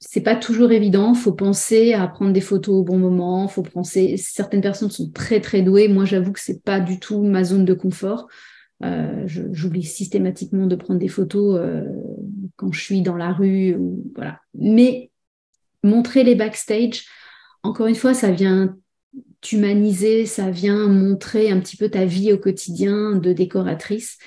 [0.00, 1.14] c'est pas toujours évident.
[1.14, 3.48] Faut penser à prendre des photos au bon moment.
[3.48, 4.16] Faut penser.
[4.16, 5.88] Certaines personnes sont très très douées.
[5.88, 8.28] Moi, j'avoue que c'est pas du tout ma zone de confort.
[8.84, 11.84] Euh, j'oublie systématiquement de prendre des photos euh,
[12.56, 13.74] quand je suis dans la rue.
[13.74, 14.12] Ou.
[14.54, 15.10] Mais
[15.82, 17.06] montrer les backstage,
[17.62, 18.76] encore une fois, ça vient
[19.40, 24.18] t'humaniser, ça vient montrer un petit peu ta vie au quotidien de décoratrice.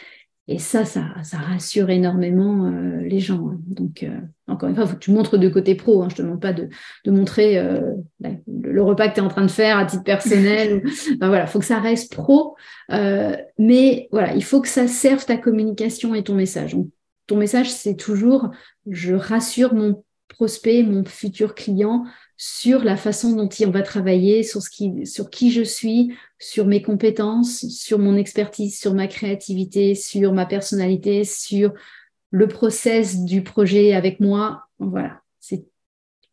[0.52, 1.06] Et ça, ça,
[1.38, 3.52] rassure énormément euh, les gens.
[3.52, 3.60] Hein.
[3.68, 6.04] Donc, euh, encore une fois, il faut que tu montres de côté pro.
[6.04, 6.10] Hein.
[6.10, 6.70] Je ne te demande pas de,
[7.10, 10.84] montrer euh, le, repas que tu es en train de faire à titre personnel.
[11.22, 12.58] voilà, il faut que ça reste pro.
[12.90, 16.76] mais voilà, il faut que ça serve ta communication et ton message.
[17.28, 18.52] ton message, c'est toujours,
[18.90, 22.04] je rassure mon prospect, mon futur client
[22.44, 27.68] sur la façon dont on va travailler, sur, ce qui, je suis, sur mes compétences,
[27.68, 31.72] sur mon expertise, sur ma créativité, sur ma personnalité, sur
[32.32, 34.64] le process du projet avec moi.
[34.80, 35.68] Voilà, c'est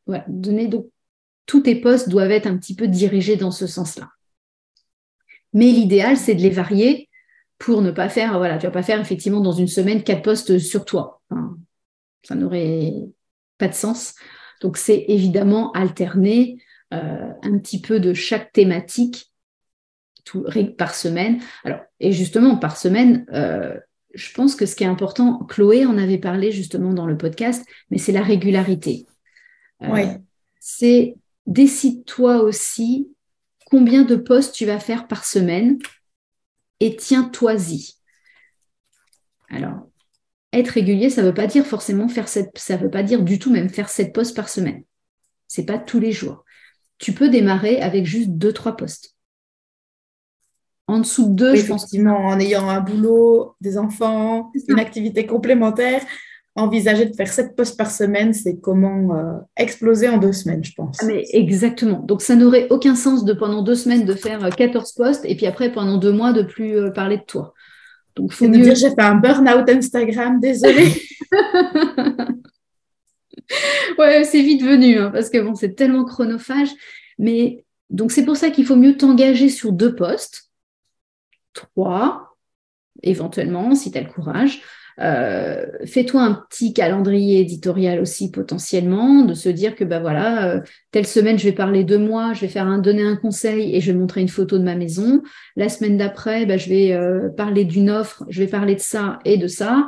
[0.06, 0.86] donc
[1.44, 4.08] tous tes posts doivent être un petit peu dirigés dans ce sens-là.
[5.52, 7.10] Mais l'idéal, c'est de les varier
[7.58, 10.58] pour ne pas faire, voilà, tu vas pas faire effectivement dans une semaine quatre posts
[10.58, 11.20] sur toi.
[12.22, 12.94] ça n'aurait
[13.58, 14.14] pas de sens.
[14.60, 16.58] Donc c'est évidemment alterner
[16.94, 19.30] euh, un petit peu de chaque thématique
[20.24, 21.40] tout, par semaine.
[21.64, 23.78] Alors, et justement, par semaine, euh,
[24.14, 27.64] je pense que ce qui est important, Chloé en avait parlé justement dans le podcast,
[27.90, 29.06] mais c'est la régularité.
[29.82, 30.06] Euh,
[30.60, 31.14] c'est
[31.46, 33.08] décide-toi aussi
[33.66, 35.78] combien de postes tu vas faire par semaine
[36.80, 37.94] et tiens-toi-y.
[39.50, 39.88] Alors,
[40.52, 43.38] être régulier, ça ne veut pas dire forcément faire cette, ça veut pas dire du
[43.38, 44.82] tout même faire sept postes par semaine.
[45.46, 46.44] C'est pas tous les jours.
[46.98, 49.14] Tu peux démarrer avec juste deux, trois postes.
[50.86, 51.94] En dessous de deux, je pense.
[51.94, 56.02] en ayant un boulot, des enfants, une activité complémentaire,
[56.58, 60.72] envisager de faire sept postes par semaine, c'est comment euh, exploser en deux semaines, je
[60.72, 60.96] pense.
[61.00, 62.00] Ah, mais exactement.
[62.00, 65.36] Donc, ça n'aurait aucun sens de pendant deux semaines de faire 14 euh, postes et
[65.36, 67.54] puis après, pendant deux mois, de plus euh, parler de toi.
[68.18, 68.62] Donc, faut mieux...
[68.62, 70.92] dire j'ai fait un burn-out Instagram, désolé.
[73.98, 76.70] ouais, c'est vite venu hein, parce que bon, c'est tellement chronophage.
[77.18, 80.50] Mais donc, c'est pour ça qu'il faut mieux t'engager sur deux postes,
[81.52, 82.36] trois,
[83.02, 84.62] éventuellement, si tu as le courage.
[85.00, 90.60] Euh, fais-toi un petit calendrier éditorial aussi potentiellement, de se dire que bah voilà, euh,
[90.90, 93.80] telle semaine je vais parler de moi, je vais faire un donner un conseil et
[93.80, 95.22] je vais montrer une photo de ma maison.
[95.56, 99.20] La semaine d'après, bah, je vais euh, parler d'une offre, je vais parler de ça
[99.24, 99.86] et de ça.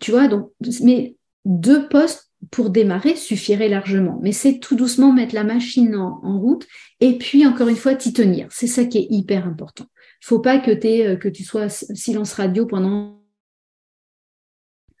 [0.00, 0.50] Tu vois, donc
[0.82, 4.18] mais deux postes pour démarrer suffirait largement.
[4.22, 6.66] Mais c'est tout doucement mettre la machine en, route
[7.00, 8.48] et puis encore une fois t'y tenir.
[8.50, 9.86] C'est ça qui est hyper important.
[10.20, 13.23] Faut pas que, aies, que tu sois silence radio pendant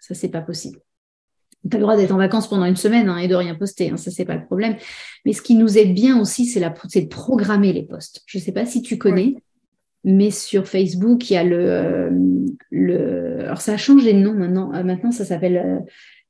[0.06, 0.78] ça, c'est pas possible.
[1.68, 3.90] Tu as le droit d'être en vacances pendant une semaine hein, et de rien poster,
[3.90, 4.76] hein, ça, c'est pas le problème.
[5.24, 8.22] Mais ce qui nous aide bien aussi, c'est de programmer les posts.
[8.26, 9.36] Je ne sais pas si tu connais,
[10.04, 12.10] mais sur Facebook, il y a le, euh,
[12.70, 13.44] le.
[13.44, 14.74] Alors, ça a changé de nom maintenant.
[14.74, 15.56] Euh, maintenant, ça s'appelle.
[15.56, 15.80] Euh,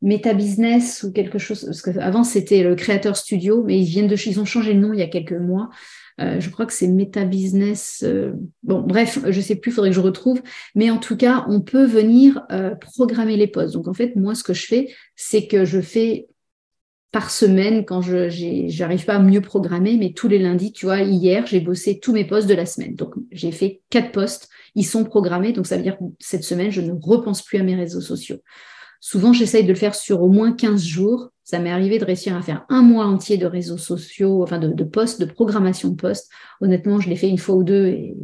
[0.02, 4.16] Meta Business ou quelque chose, parce qu'avant c'était le Creator Studio, mais ils viennent de,
[4.28, 5.70] ils ont changé de nom il y a quelques mois.
[6.20, 8.02] Euh, je crois que c'est Meta Business.
[8.06, 10.40] Euh, bon, bref, je sais plus, il faudrait que je retrouve.
[10.74, 13.74] Mais en tout cas, on peut venir euh, programmer les postes.
[13.74, 16.28] Donc en fait, moi, ce que je fais, c'est que je fais
[17.10, 18.28] par semaine quand je
[18.66, 22.12] j'arrive pas à mieux programmer, mais tous les lundis, tu vois, hier, j'ai bossé tous
[22.12, 22.96] mes postes de la semaine.
[22.96, 25.52] Donc j'ai fait quatre postes, ils sont programmés.
[25.52, 28.38] Donc ça veut dire que cette semaine, je ne repense plus à mes réseaux sociaux.
[29.00, 31.30] Souvent, j'essaye de le faire sur au moins 15 jours.
[31.44, 34.68] Ça m'est arrivé de réussir à faire un mois entier de réseaux sociaux, enfin de,
[34.68, 36.30] de postes, de programmation de postes.
[36.62, 38.16] Honnêtement, je l'ai fait une fois ou deux et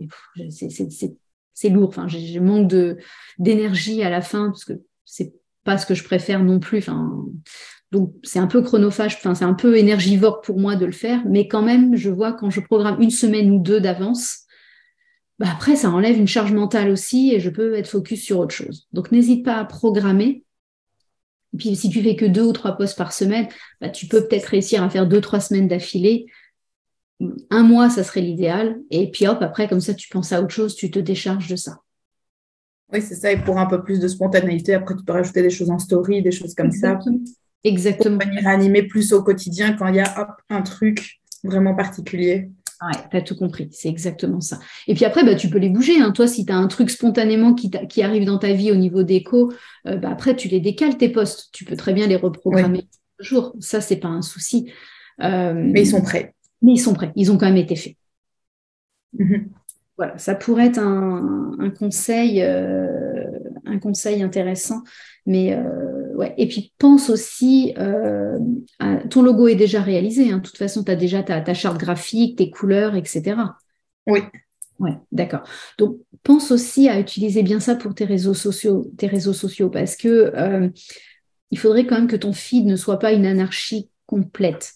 [1.55, 1.89] c'est lourd.
[1.89, 2.73] Enfin, je manque
[3.39, 4.73] d'énergie à la fin parce que
[5.05, 6.79] c'est pas ce que je préfère non plus.
[6.79, 7.27] Enfin,
[7.93, 11.23] donc c'est un peu chronophage, enfin c'est un peu énergivore pour moi de le faire,
[11.27, 14.45] mais quand même, je vois quand je programme une semaine ou deux d'avance,
[15.39, 18.55] bah après ça enlève une charge mentale aussi et je peux être focus sur autre
[18.55, 18.87] chose.
[18.93, 20.45] Donc n'hésite pas à programmer
[21.61, 23.46] puis si tu fais que deux ou trois postes par semaine,
[23.81, 26.27] bah, tu peux peut-être réussir à faire deux, trois semaines d'affilée.
[27.51, 28.79] Un mois, ça serait l'idéal.
[28.90, 31.57] Et puis hop, après, comme ça, tu penses à autre chose, tu te décharges de
[31.57, 31.79] ça.
[32.92, 33.31] Oui, c'est ça.
[33.31, 36.23] Et pour un peu plus de spontanéité, après, tu peux rajouter des choses en story,
[36.23, 36.99] des choses comme ça.
[37.62, 38.18] Exactement.
[38.18, 42.51] Pour venir animer plus au quotidien quand il y a un truc vraiment particulier.
[42.83, 44.59] Ouais, tu as tout compris, c'est exactement ça.
[44.87, 46.01] Et puis après, bah, tu peux les bouger.
[46.01, 46.12] Hein.
[46.12, 49.03] Toi, si tu as un truc spontanément qui, qui, arrive dans ta vie au niveau
[49.03, 49.53] d'écho,
[49.87, 51.51] euh, bah, après, tu les décales, tes postes.
[51.53, 52.88] Tu peux très bien les reprogrammer
[53.19, 53.55] toujours.
[53.61, 54.73] Ça, c'est pas un souci.
[55.23, 56.35] Euh, mais ils sont prêts.
[56.62, 57.12] Mais ils sont prêts.
[57.16, 57.97] Ils ont quand même été faits.
[59.19, 59.49] Mm-hmm.
[59.99, 63.27] Voilà, ça pourrait être un, conseil, euh,
[63.66, 64.83] un conseil intéressant.
[65.27, 65.55] Mais
[66.21, 66.35] ouais.
[66.39, 67.75] Et puis pense aussi,
[69.11, 70.31] ton logo est déjà réalisé.
[70.31, 70.39] Hein.
[70.39, 73.37] De toute façon, tu as déjà ta, ta, charte graphique, tes couleurs, etc.
[74.07, 74.21] Oui.
[74.79, 75.43] Ouais, d'accord.
[75.77, 79.97] Donc pense aussi à utiliser bien ça pour tes réseaux sociaux, tes réseaux sociaux, parce
[79.97, 80.33] que
[81.51, 84.73] il faudrait quand même que ton feed ne soit pas une anarchie complète.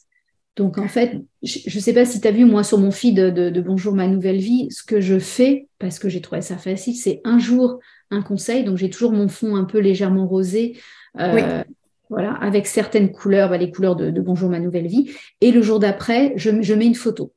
[0.57, 3.17] Donc en fait, je ne sais pas si tu as vu moi sur mon feed
[3.17, 6.95] de, Bonjour ma nouvelle vie, ce que je fais, parce que j'ai trouvé ça facile,
[6.95, 7.81] c'est un jour
[8.11, 8.63] un conseil.
[8.63, 10.79] Donc j'ai toujours mon fond un peu légèrement rosé,
[11.19, 11.63] euh,
[12.11, 15.13] voilà, avec certaines couleurs, bah, les couleurs de, Bonjour ma nouvelle vie.
[15.41, 17.33] Et le jour d'après, je, mets une photo.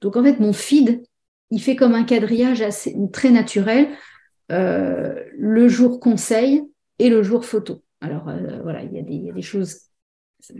[0.00, 1.02] Donc en fait, mon feed,
[1.50, 3.88] il fait comme un quadrillage assez, très naturel.
[4.52, 6.62] Euh, le jour conseil
[6.98, 7.82] et le jour photo.
[8.00, 9.80] Alors euh, voilà, il y, y, a des choses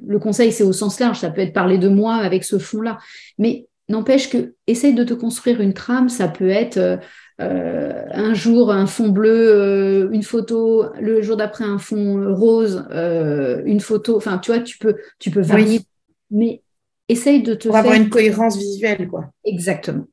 [0.06, 2.98] le conseil, c'est au sens large, ça peut être parler de moi avec ce fond-là.
[3.38, 6.98] Mais n'empêche que, essaye de te construire une trame, ça peut être
[7.40, 12.34] euh, euh, un jour un fond bleu, euh, une photo, le jour d'après un fond
[12.34, 14.16] rose, une photo.
[14.16, 15.80] Enfin, tu vois, tu peux, tu peux varier.
[16.30, 16.62] Mais
[17.08, 19.30] essaye de te Pour avoir une cohérence visuelle, quoi.
[19.44, 20.06] Exactement.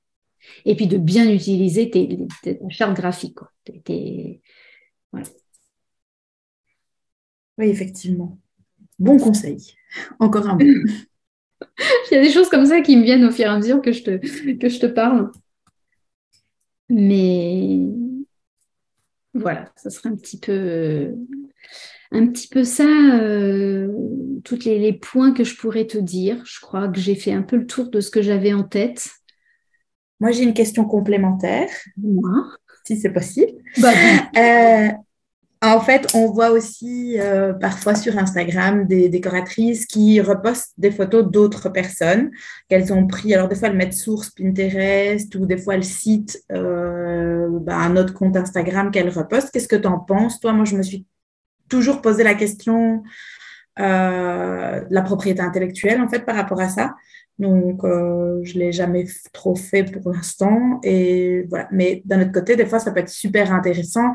[0.65, 2.27] Et puis de bien utiliser tes,
[2.69, 3.36] chartes graphiques.
[3.36, 3.51] Quoi.
[5.12, 5.27] Voilà.
[7.57, 8.39] Oui, effectivement.
[8.97, 9.75] Bon conseil.
[10.19, 10.65] Encore un bon.
[12.12, 13.81] Il y a des choses comme ça qui me viennent au fur et à mesure
[13.81, 15.31] que je te, que je te parle.
[16.93, 17.80] Mais
[19.34, 21.15] voilà, ça serait un petit peu,
[22.12, 23.88] un petit peu ça, euh,
[24.43, 26.43] tous les, les, points que je pourrais te dire.
[26.45, 29.10] Je crois que j'ai fait un peu le tour de ce que j'avais en tête.
[30.19, 31.69] Moi, j'ai une question complémentaire.
[31.97, 32.51] Moi.
[32.86, 33.54] Si c'est possible.
[33.77, 33.91] Bah,
[34.38, 34.89] euh,
[35.75, 41.25] en fait, on voit aussi euh, parfois sur Instagram des décoratrices qui repostent des photos
[41.29, 42.31] d'autres personnes
[42.69, 43.34] qu'elles ont pris.
[43.34, 47.95] Alors, des fois, elles mettent source Pinterest ou des fois, elles citent euh, bah, un
[47.97, 49.51] autre compte Instagram qu'elles repostent.
[49.51, 51.05] Qu'est-ce que tu en penses Toi, moi, je me suis
[51.69, 53.03] toujours posé la question
[53.79, 56.93] euh, de la propriété intellectuelle, en fait, par rapport à ça.
[57.41, 60.79] Donc, euh, je ne l'ai jamais trop fait pour l'instant.
[60.83, 61.67] Et voilà.
[61.71, 64.13] Mais d'un autre côté, des fois, ça peut être super intéressant.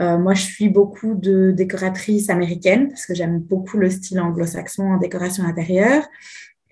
[0.00, 4.82] Euh, moi, je suis beaucoup de décoratrices américaines parce que j'aime beaucoup le style anglo-saxon
[4.82, 6.04] en décoration intérieure.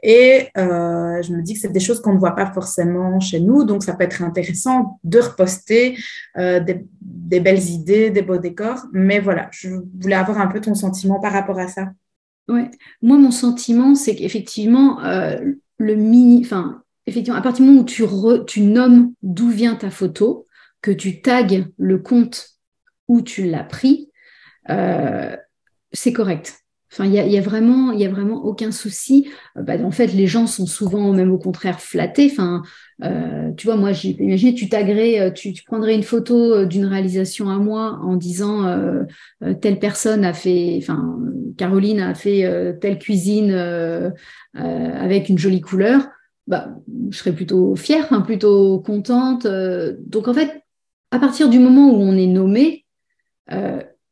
[0.03, 3.39] Et euh, je me dis que c'est des choses qu'on ne voit pas forcément chez
[3.39, 3.63] nous.
[3.63, 5.97] Donc, ça peut être intéressant de reposter
[6.37, 8.87] des, belles idées, des beaux décors.
[8.93, 9.69] Mais voilà, je
[10.01, 11.93] voulais avoir un peu ton sentiment par rapport à ça.
[12.49, 12.69] Ouais.
[13.03, 14.99] Moi, mon sentiment, c'est qu'effectivement,
[15.95, 18.05] mini, enfin, effectivement, à partir du moment où tu,
[18.47, 20.47] tu nommes d'où vient ta photo,
[20.81, 22.51] que tu tagues le compte
[23.09, 24.11] où tu l'as pris,
[24.71, 25.37] euh,
[25.93, 26.62] c'est correct.
[26.93, 29.31] Enfin, il y a, vraiment, il y a vraiment aucun souci.
[29.57, 32.29] Euh, bah, en fait, les gens sont souvent même au contraire flattés.
[32.31, 32.63] Enfin,
[33.03, 34.15] euh, tu vois, moi, j'ai
[34.55, 38.67] tu taguerais, tu, tu, prendrais une photo d'une réalisation à moi en disant
[39.61, 41.19] telle personne a fait, enfin,
[41.57, 43.53] Caroline a fait telle cuisine
[44.55, 46.07] avec une jolie couleur.
[46.47, 46.75] Bah,
[47.11, 49.47] je serais plutôt fière, hein, plutôt contente.
[49.47, 50.63] donc, en fait,
[51.11, 52.85] à partir du moment où on est nommé,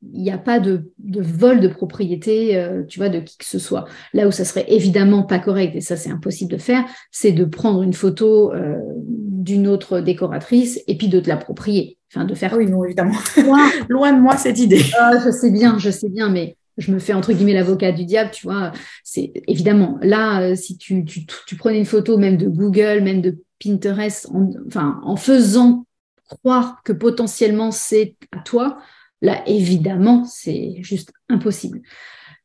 [0.02, 3.58] il n'y a pas de, vol de propriété, euh, tu vois, de qui que ce
[3.58, 3.84] soit.
[4.14, 7.44] Là où ça serait évidemment pas correct, et ça c'est impossible de faire, c'est de
[7.44, 11.98] prendre une photo euh, d'une autre décoratrice et puis de te l'approprier.
[12.12, 12.54] Enfin, de faire.
[12.56, 13.14] Oui, non, évidemment.
[13.88, 14.82] Loin de moi cette idée.
[14.98, 18.04] Ah, je sais bien, je sais bien, mais je me fais entre guillemets l'avocat du
[18.04, 18.72] diable, tu vois.
[19.04, 23.38] C'est évidemment là, euh, si tu, tu, prenais une photo même de Google, même de
[23.62, 24.28] Pinterest,
[24.66, 25.84] enfin, en faisant
[26.24, 28.78] croire que potentiellement c'est à toi,
[29.22, 31.83] Là, évidemment, c'est juste impossible.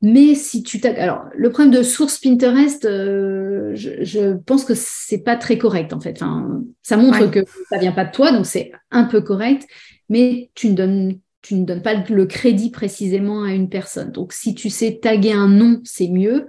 [0.01, 0.93] Mais si tu t'as...
[1.01, 5.99] Alors, le problème de source Pinterest, euh, je, pense que c'est pas très correct, en
[5.99, 6.21] fait.
[6.21, 9.65] Enfin, ça montre que ça vient pas de toi, donc c'est un peu correct,
[10.09, 14.11] mais tu ne donnes tu ne donnes pas le crédit précisément à une personne.
[14.11, 16.47] Donc, si tu sais taguer un nom, c'est mieux.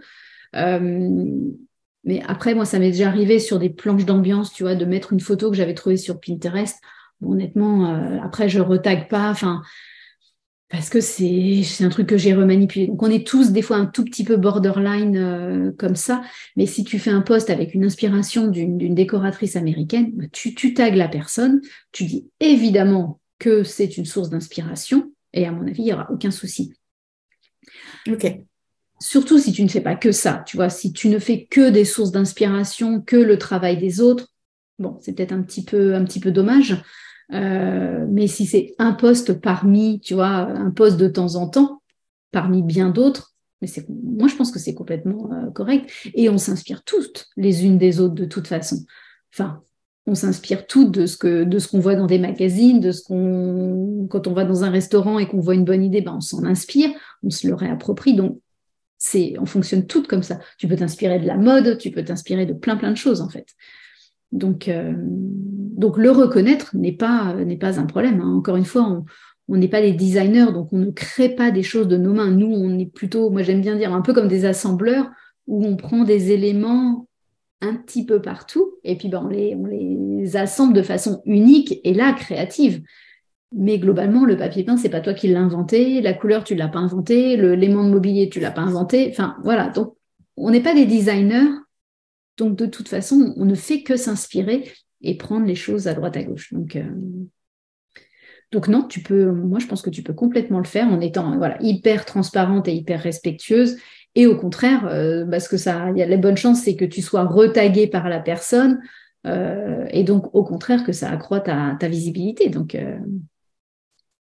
[0.54, 1.10] Euh,
[2.04, 5.12] mais après, moi, ça m'est déjà arrivé sur des planches d'ambiance, tu vois, de mettre
[5.12, 6.78] une photo que j'avais trouvée sur Pinterest.
[7.22, 9.28] honnêtement, euh, après, je retague pas.
[9.28, 9.60] Enfin,
[10.76, 12.86] parce que c'est un truc que j'ai remanipulé.
[12.86, 16.20] Donc on est tous des fois un tout petit peu borderline euh, comme ça,
[16.54, 20.74] mais si tu fais un post avec une inspiration d'une décoratrice américaine, bah, tu, tu
[20.74, 21.62] tagues la personne,
[21.92, 26.10] tu dis évidemment que c'est une source d'inspiration, et à mon avis, il n'y aura
[26.10, 26.74] aucun souci.
[28.06, 28.26] Ok.
[29.00, 31.70] Surtout si tu ne fais pas que ça, tu vois, si tu ne fais que
[31.70, 34.28] des sources d'inspiration, que le travail des autres,
[34.78, 36.82] bon, c'est peut-être un petit peu un petit peu dommage.
[37.32, 41.82] Euh, mais si c'est un poste parmi, tu vois, un poste de temps en temps,
[42.30, 45.90] parmi bien d'autres, mais c'est, moi je pense que c'est complètement euh, correct.
[46.14, 48.84] Et on s'inspire toutes les unes des autres de toute façon.
[49.32, 49.62] Enfin,
[50.06, 53.02] on s'inspire toutes de ce que de ce qu'on voit dans des magazines, de ce
[53.02, 56.20] qu'on quand on va dans un restaurant et qu'on voit une bonne idée, ben on
[56.20, 56.90] s'en inspire,
[57.22, 58.14] on se le réapproprie.
[58.14, 58.40] Donc
[58.98, 60.38] c'est, on fonctionne toutes comme ça.
[60.58, 63.28] Tu peux t'inspirer de la mode, tu peux t'inspirer de plein plein de choses en
[63.28, 63.46] fait.
[64.32, 64.92] Donc, euh,
[65.76, 68.20] donc le reconnaître n'est pas, un problème.
[68.20, 68.34] Hein.
[68.36, 69.04] Encore une fois,
[69.48, 72.30] on n'est pas des designers, donc on ne crée pas des choses de nos mains.
[72.30, 75.10] Nous, on est plutôt, moi j'aime bien dire, un peu comme des assembleurs
[75.46, 77.06] où on prend des éléments
[77.60, 82.12] un petit peu partout et puis ben, on, les, assemble de façon unique et là
[82.12, 82.82] créative.
[83.52, 86.68] Mais globalement, le papier peint, c'est pas toi qui l'as inventé, la couleur, tu l'as
[86.68, 89.08] pas inventé, l'élément de mobilier, tu l'as pas inventé.
[89.10, 89.68] Enfin, voilà.
[89.68, 89.94] Donc,
[90.36, 91.48] on n'est pas des designers,
[92.36, 94.70] donc, de toute façon, on ne fait que s'inspirer
[95.02, 96.52] et prendre les choses à droite à gauche.
[96.52, 96.84] Donc, euh,
[98.52, 101.36] donc non, tu peux, moi, je pense que tu peux complètement le faire en étant
[101.36, 103.76] voilà, hyper transparente et hyper respectueuse.
[104.14, 107.02] Et au contraire, euh, parce que ça, y a la bonne chance, c'est que tu
[107.02, 108.80] sois retagué par la personne.
[109.26, 112.48] Euh, et donc, au contraire, que ça accroît ta, visibilité.
[112.48, 112.76] Donc,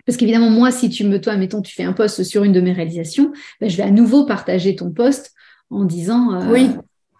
[0.06, 2.60] parce qu'évidemment, moi, si tu me, toi, mettons, tu fais un post sur une de
[2.60, 5.32] mes réalisations, ben, je vais à nouveau partager ton post
[5.70, 6.70] en disant oui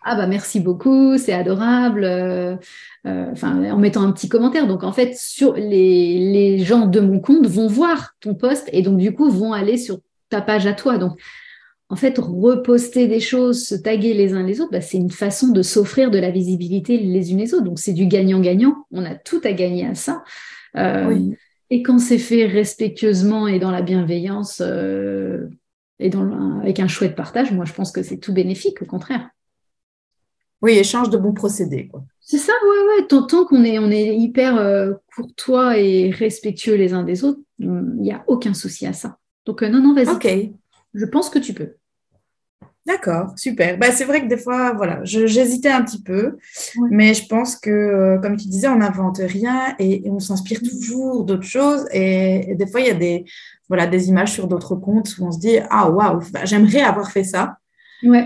[0.03, 2.57] ah bah merci beaucoup, c'est adorable, euh,
[3.07, 4.67] euh, en mettant un petit commentaire.
[4.67, 8.83] Donc en fait, sur les, les gens de mon compte vont voir ton post et
[8.83, 10.97] donc du coup vont aller sur ta page à toi.
[10.97, 11.21] Donc
[11.91, 15.49] en fait, reposter des choses, se taguer les uns les autres, bah, c'est une façon
[15.49, 17.65] de s'offrir de la visibilité les unes les autres.
[17.65, 18.87] Donc c'est du gagnant-gagnant.
[18.93, 20.23] On a tout à gagner à ça.
[20.77, 21.19] Euh,
[21.69, 24.63] et quand c'est fait respectueusement et dans la bienveillance
[25.99, 29.29] et dans, avec un chouette partage, moi je pense que c'est tout bénéfique, au contraire.
[30.63, 31.91] Oui, échange de bons procédés.
[32.31, 33.07] C'est ça, ouais, ouais.
[33.09, 37.69] Tant, qu'on est, on est hyper euh, courtois et respectueux les uns des autres, il
[37.69, 39.19] n'y a aucun souci à ça.
[39.47, 40.09] Donc, euh, non, non, vas-y.
[40.11, 40.29] Ok.
[40.95, 41.75] Je pense que tu peux.
[42.87, 43.79] D'accord, super.
[43.79, 46.39] Bah, c'est vrai que des fois, voilà, j'hésitais un petit peu,
[46.91, 51.25] mais je pense que, euh, comme tu disais, on n'invente rien et, on s'inspire toujours
[51.25, 51.87] d'autres choses.
[51.93, 53.25] Et, des fois, il y a des,
[53.69, 57.11] voilà, des images sur d'autres comptes où on se dit, ah, waouh, bah, j'aimerais avoir
[57.11, 57.57] fait ça.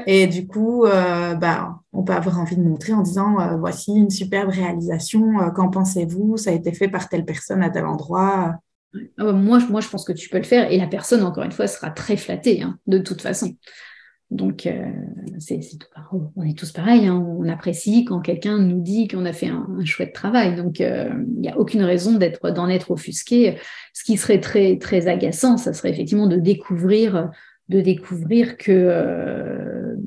[0.07, 4.11] Et du coup, bah, on peut avoir envie de montrer en disant euh, voici une
[4.11, 6.37] superbe réalisation, euh, qu'en pensez-vous?
[6.37, 8.57] Ça a été fait par telle personne à tel endroit.
[9.19, 11.53] Ah moi, moi, je pense que tu peux le faire et la personne, encore une
[11.53, 13.57] fois, sera très flattée hein, de toute façon.
[14.31, 14.69] Donc,
[15.39, 15.61] c'est,
[16.37, 17.07] on est tous pareils.
[17.07, 17.25] Hein.
[17.39, 20.57] on apprécie quand quelqu'un nous dit qu'on a fait un, chouette travail.
[20.57, 23.59] Donc, il n'y a aucune raison d'être, d'en être offusqué.
[23.93, 27.31] Ce qui serait très, très agaçant, ça serait effectivement de découvrir
[27.69, 29.64] de découvrir que, euh,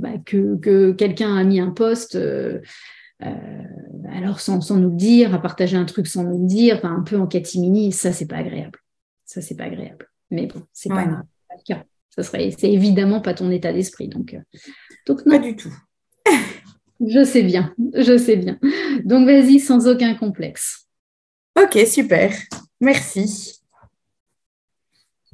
[0.08, 2.60] bah, que, que quelqu'un a mis un poste, euh,
[3.24, 3.28] euh,
[4.12, 7.02] alors sans, sans, nous le dire, a partagé un truc sans nous le dire, un
[7.02, 8.80] peu en catimini, ça c'est pas agréable.
[9.26, 10.10] Ça c'est pas agréable.
[10.32, 11.84] Mais bon, c'est pas, le cas.
[12.10, 14.08] Ça serait, c'est évidemment pas ton état d'esprit.
[14.08, 14.36] Donc,
[15.06, 15.38] donc non.
[15.38, 15.74] Pas du tout.
[17.06, 18.60] je sais bien, je sais bien.
[19.04, 20.88] Donc vas-y sans aucun complexe.
[21.62, 22.34] Ok, super.
[22.80, 23.57] Merci.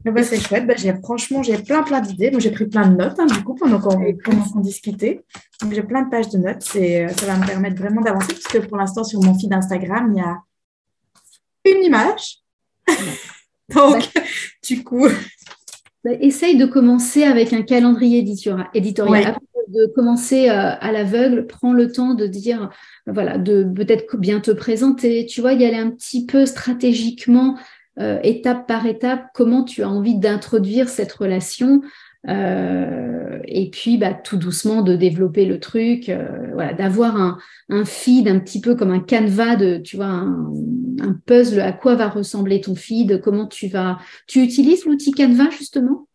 [0.05, 0.67] Bah, c'est chouette.
[0.67, 2.31] Bah, franchement, j'ai plein, plein d'idées.
[2.31, 5.23] Moi, j'ai pris plein de notes, hein, du coup, pendant qu'on discutait.
[5.61, 6.75] Donc, j'ai plein de pages de notes.
[6.75, 9.53] Et euh, ça va me permettre vraiment d'avancer, parce que pour l'instant, sur mon feed
[9.53, 10.37] Instagram, il y a
[11.65, 12.39] une image.
[13.73, 14.09] Donc,
[14.67, 15.07] du coup.
[16.03, 18.67] Bah, essaye de commencer avec un calendrier éditorial.
[18.73, 19.37] éditorial.
[19.69, 22.69] de commencer euh, à l'aveugle, prends le temps de dire,
[23.07, 27.57] voilà, de peut-être bien te présenter, tu vois, y aller un petit peu stratégiquement
[27.99, 31.81] euh, étape par étape, comment tu as envie d'introduire cette relation.
[32.29, 37.37] Euh, et puis, bah, tout doucement, de développer le truc, euh, voilà, d'avoir un,
[37.69, 40.51] un, feed un petit peu comme un canevas de, tu vois, un,
[41.01, 41.59] un, puzzle.
[41.59, 46.07] À quoi va ressembler ton feed Comment tu vas Tu utilises l'outil Canva justement?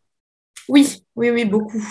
[0.68, 1.86] Oui, oui, oui, beaucoup.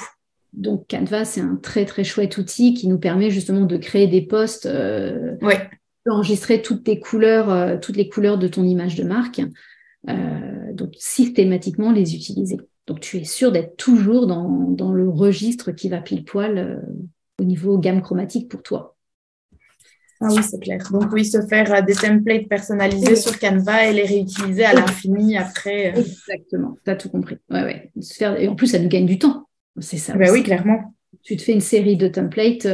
[0.54, 4.22] Donc Canva, c'est un très très chouette outil qui nous permet justement de créer des
[4.22, 4.66] posts.
[4.66, 5.70] Euh, ouais.
[6.10, 9.42] Enregistrer toutes tes couleurs, toutes les couleurs de ton image de marque.
[10.10, 12.58] Euh, donc systématiquement les utiliser.
[12.86, 16.78] Donc tu es sûr d'être toujours dans, le registre qui va pile poil euh,
[17.39, 18.95] au niveau gamme chromatique pour toi.
[20.20, 20.80] Ah oui, c'est clair.
[20.91, 25.38] Donc oui, se faire euh, des templates personnalisés sur Canva et les réutiliser à l'infini
[25.38, 25.93] après.
[25.98, 27.38] Exactement, tu as tout compris.
[27.50, 27.91] Ouais, ouais.
[28.39, 29.48] Et en plus, ça nous gagne du temps.
[29.80, 30.16] C'est ça.
[30.16, 30.95] Ben oui, clairement.
[31.24, 32.68] Tu te fais une série de templates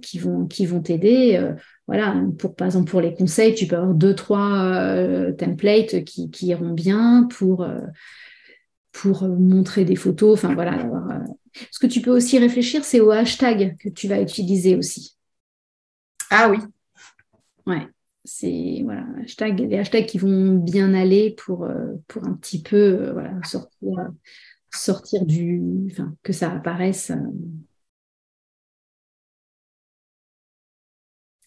[0.00, 1.54] qui vont qui vont t'aider
[1.88, 6.30] voilà, pour, par exemple, pour les conseils, tu peux avoir deux, trois euh, templates qui,
[6.46, 7.80] iront bien pour, euh,
[8.92, 10.38] pour montrer des photos.
[10.38, 10.86] Enfin, voilà.
[10.86, 11.18] Euh,
[11.70, 15.16] ce que tu peux aussi réfléchir, c'est au hashtag que tu vas utiliser aussi.
[16.30, 16.58] Ah oui.
[17.66, 17.86] Ouais.
[18.24, 21.68] C'est voilà, hashtag, les hashtags qui vont bien aller pour,
[22.06, 23.90] pour un petit peu voilà, sortir,
[24.72, 25.60] sortir du.
[25.90, 27.10] Enfin, que ça apparaisse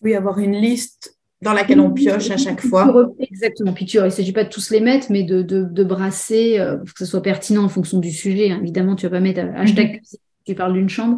[0.05, 3.11] Oui, avoir une liste dans laquelle on pioche à chaque fois.
[3.19, 3.73] Exactement.
[3.73, 6.77] Puis tu, il ne s'agit pas de tous les mettre, mais de, de, brasser, euh,
[6.77, 8.51] que ce soit pertinent en fonction du sujet.
[8.51, 8.59] Hein.
[8.61, 9.99] Évidemment, tu ne vas pas mettre hashtag mhm.
[10.03, 11.17] si tu parles d'une chambre.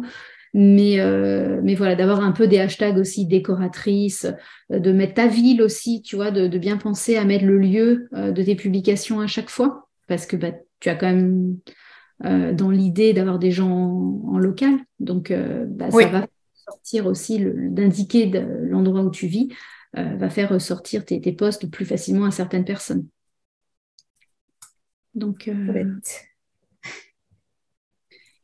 [0.54, 4.26] Mais, euh, mais voilà, d'avoir un peu des hashtags aussi décoratrices,
[4.72, 8.08] euh, de mettre ta ville aussi, tu vois, de, bien penser à mettre le lieu
[8.12, 9.88] de tes publications à chaque fois.
[10.06, 11.58] Parce que bah, tu as quand même
[12.20, 13.70] dans l'idée d'avoir des gens
[14.26, 14.72] en, local.
[14.98, 16.26] Donc, bah, ça va
[16.70, 19.48] sortir aussi, d'indiquer l'endroit où tu vis,
[19.96, 23.06] euh, va faire ressortir tes, tes postes plus facilement à certaines personnes.
[25.14, 25.94] Donc, euh,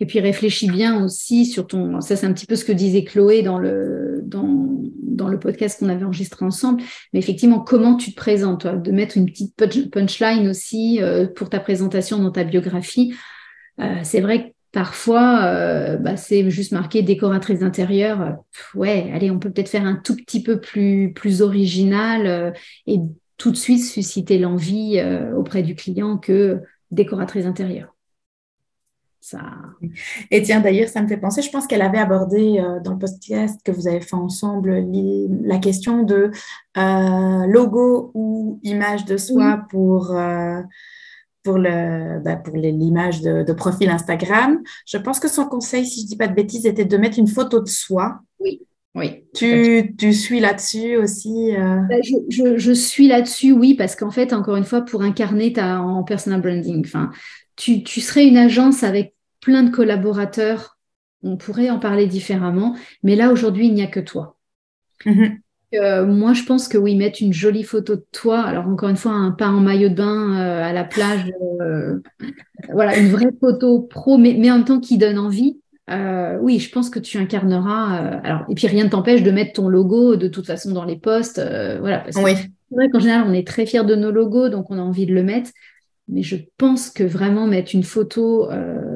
[0.01, 2.01] et puis réfléchis bien aussi sur ton.
[2.01, 5.79] Ça, c'est un petit peu ce que disait Chloé dans le, dans, dans le podcast
[5.79, 6.83] qu'on avait enregistré ensemble.
[7.13, 9.55] Mais effectivement, comment tu te présentes, toi, de mettre une petite
[9.93, 13.15] punchline aussi euh, pour ta présentation dans ta biographie.
[14.03, 18.39] c'est vrai que Parfois, euh, bah, c'est juste marqué décoratrice d'intérieur.
[18.75, 22.51] Ouais, allez, on peut peut-être faire un tout petit peu plus, plus original euh,
[22.89, 22.99] et
[23.37, 26.61] tout de suite susciter l'envie euh, auprès du client que
[26.91, 27.95] décoratrice d'intérieur.
[29.21, 29.43] Ça...
[30.33, 32.99] Et tiens, d'ailleurs, ça me fait penser, je pense qu'elle avait abordé euh, dans le
[32.99, 34.85] podcast que vous avez fait ensemble
[35.45, 36.33] la question de
[36.77, 40.61] euh, logo ou image de soi pour, euh,
[41.45, 44.61] pour, le, bah, pour l'image de, profil Instagram.
[44.87, 47.19] Je pense que son conseil, si je ne dis pas de bêtises, était de mettre
[47.19, 48.21] une photo de soi.
[48.41, 48.63] Oui.
[48.97, 49.25] Oui.
[49.35, 54.33] Tu, tu suis là-dessus aussi bah, je, je, je, suis là-dessus, oui, parce qu'en fait,
[54.33, 57.11] encore une fois, pour incarner ta, en personal branding, enfin,
[57.57, 60.79] tu, tu, serais une agence avec plein de collaborateurs,
[61.25, 64.39] on pourrait en parler différemment, mais là aujourd'hui, il n'y a que toi.
[65.05, 65.41] Mhm.
[65.75, 68.97] Euh, moi, je pense que oui, mettre une jolie photo de toi, alors encore une
[68.97, 72.01] fois, un pas en maillot de bain euh, à la plage, euh,
[72.73, 75.59] voilà, une vraie photo pro, mais, en même temps qui donne envie.
[75.89, 78.21] oui, je pense que tu incarneras.
[78.23, 80.97] alors, et puis rien ne t'empêche de mettre ton logo de toute façon dans les
[80.97, 81.41] posts,
[81.81, 82.01] voilà.
[82.01, 82.33] Parce oui.
[82.71, 85.07] C'est vrai qu'en général, on est très fiers de nos logos, donc on a envie
[85.07, 85.51] de le mettre.
[86.09, 88.49] Mais je pense que vraiment mettre une photo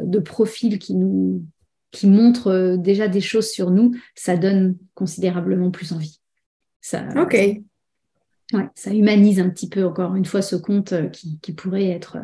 [0.05, 1.43] de profil qui nous
[1.91, 6.18] qui montre déjà des choses sur nous, ça donne considérablement plus envie.
[6.89, 7.35] Ça, ok.
[7.35, 11.91] ouais, ça humanise un petit peu encore une fois ce compte euh, qui, qui pourrait
[11.91, 12.17] être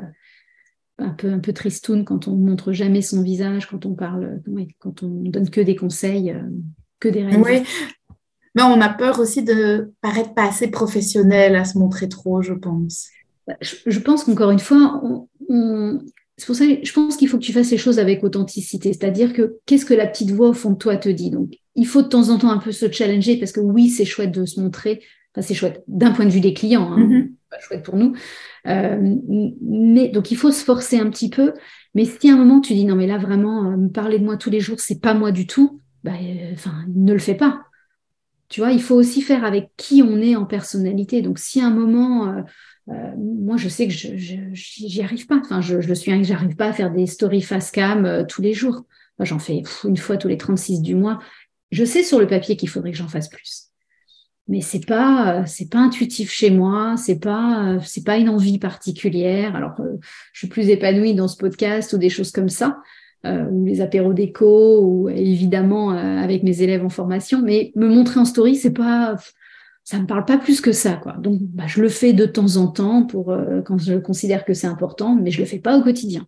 [0.98, 4.40] un peu un peu tristoun quand on montre jamais son visage, quand on parle,
[4.78, 6.34] quand on donne que des conseils,
[6.98, 7.42] que des règles.
[7.42, 7.62] Oui.
[8.54, 12.54] Mais on a peur aussi de paraître pas assez professionnel à se montrer trop, je
[12.54, 13.08] pense.
[13.46, 15.02] Bah, je, pense qu'encore une fois,
[16.37, 18.93] c'est pour ça que je pense qu'il faut que tu fasses les choses avec authenticité.
[18.93, 21.30] C'est-à-dire que qu'est-ce que la petite voix au fond de toi te dit?
[21.30, 24.05] Donc, il faut de temps en temps un peu se challenger parce que oui, c'est
[24.05, 25.01] chouette de se montrer.
[25.32, 27.32] Enfin, c'est chouette d'un point de vue des clients, hein, mm-hmm.
[27.51, 28.14] pas chouette pour nous.
[28.66, 29.16] Euh,
[29.62, 31.55] mais donc, il faut se forcer un petit peu.
[31.95, 34.24] Mais si à un moment tu dis non, mais là vraiment, euh, me parler de
[34.24, 37.37] moi tous les jours, c'est pas moi du tout, bah, euh, enfin, ne le fais
[37.37, 37.62] pas.
[38.49, 41.22] Tu vois, il faut aussi faire avec qui on est en personnalité.
[41.22, 42.45] Donc, si à un moment
[42.87, 44.14] moi, je sais que je
[44.53, 45.39] j'y arrive pas.
[45.43, 48.53] Enfin, je, je suis, j'arrive pas à faire des stories face cam euh, tous les
[48.53, 48.85] jours.
[49.20, 51.20] J'en fais une fois tous les 36 du mois.
[51.70, 53.68] Je sais sur le papier qu'il faudrait que j'en fasse plus,
[54.49, 56.97] mais c'est pas euh, c'est pas intuitif chez moi.
[56.99, 59.57] C'est pas c'est pas une envie particulière.
[59.57, 59.72] Alors,
[60.32, 62.78] je suis plus épanouie dans ce podcast ou des choses comme ça.
[63.24, 67.41] ou les apéros déco, ou évidemment avec mes élèves en formation.
[67.43, 69.16] Mais me montrer en story, c'est pas,
[69.85, 71.12] ça me parle pas plus que ça, quoi.
[71.12, 74.55] Donc, bah, je le fais de temps en temps pour euh, quand je considère que
[74.55, 76.26] c'est important, mais je le fais pas au quotidien.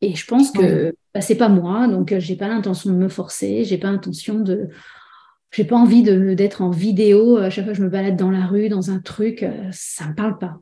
[0.00, 3.08] Et je pense que bah, c'est pas moi, donc euh, j'ai pas l'intention de me
[3.08, 4.68] forcer, j'ai pas l'intention de,
[5.52, 8.46] j'ai pas envie d'être en vidéo à chaque fois que je me balade dans la
[8.46, 10.58] rue, dans un truc, euh, ça me parle pas.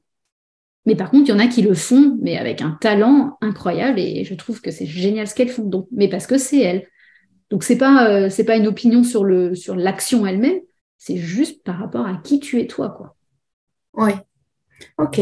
[0.84, 3.98] Mais par contre, il y en a qui le font, mais avec un talent incroyable,
[3.98, 5.64] et je trouve que c'est génial ce qu'elles font.
[5.64, 6.86] Donc, mais parce que c'est elles.
[7.48, 10.60] Donc c'est pas c'est pas une opinion sur le sur l'action elle-même,
[11.06, 13.14] c'est juste par rapport à qui tu es toi, quoi.
[13.92, 14.12] Oui.
[14.96, 15.20] Ok.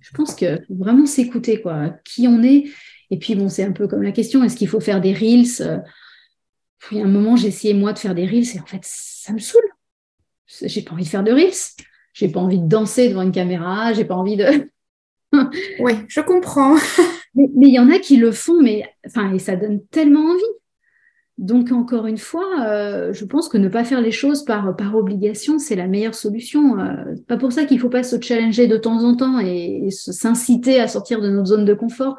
[0.00, 1.94] Je pense qu'il faut vraiment s'écouter, quoi.
[2.04, 2.64] Qui on est.
[3.10, 5.62] Et puis, bon, c'est un peu comme la question est-ce qu'il faut faire des reels
[5.62, 5.78] euh,
[6.92, 8.82] Il y a un moment, j'ai essayé, moi, de faire des reels et en fait,
[8.82, 9.62] ça me saoule.
[10.46, 11.72] J'ai pas envie de faire de reels.
[12.12, 13.94] J'ai pas envie de danser devant une caméra.
[13.94, 14.70] J'ai pas envie de.
[15.80, 16.76] oui, je comprends.
[17.34, 20.57] mais il y en a qui le font, mais enfin, et ça donne tellement envie.
[21.38, 24.96] Donc, encore une fois, euh, je pense que ne pas faire les choses par, par
[24.96, 26.80] obligation, c'est la meilleure solution.
[26.80, 29.88] Euh, pas pour ça qu'il ne faut pas se challenger de temps en temps et,
[29.90, 32.18] s'inciter à sortir de notre zone de confort.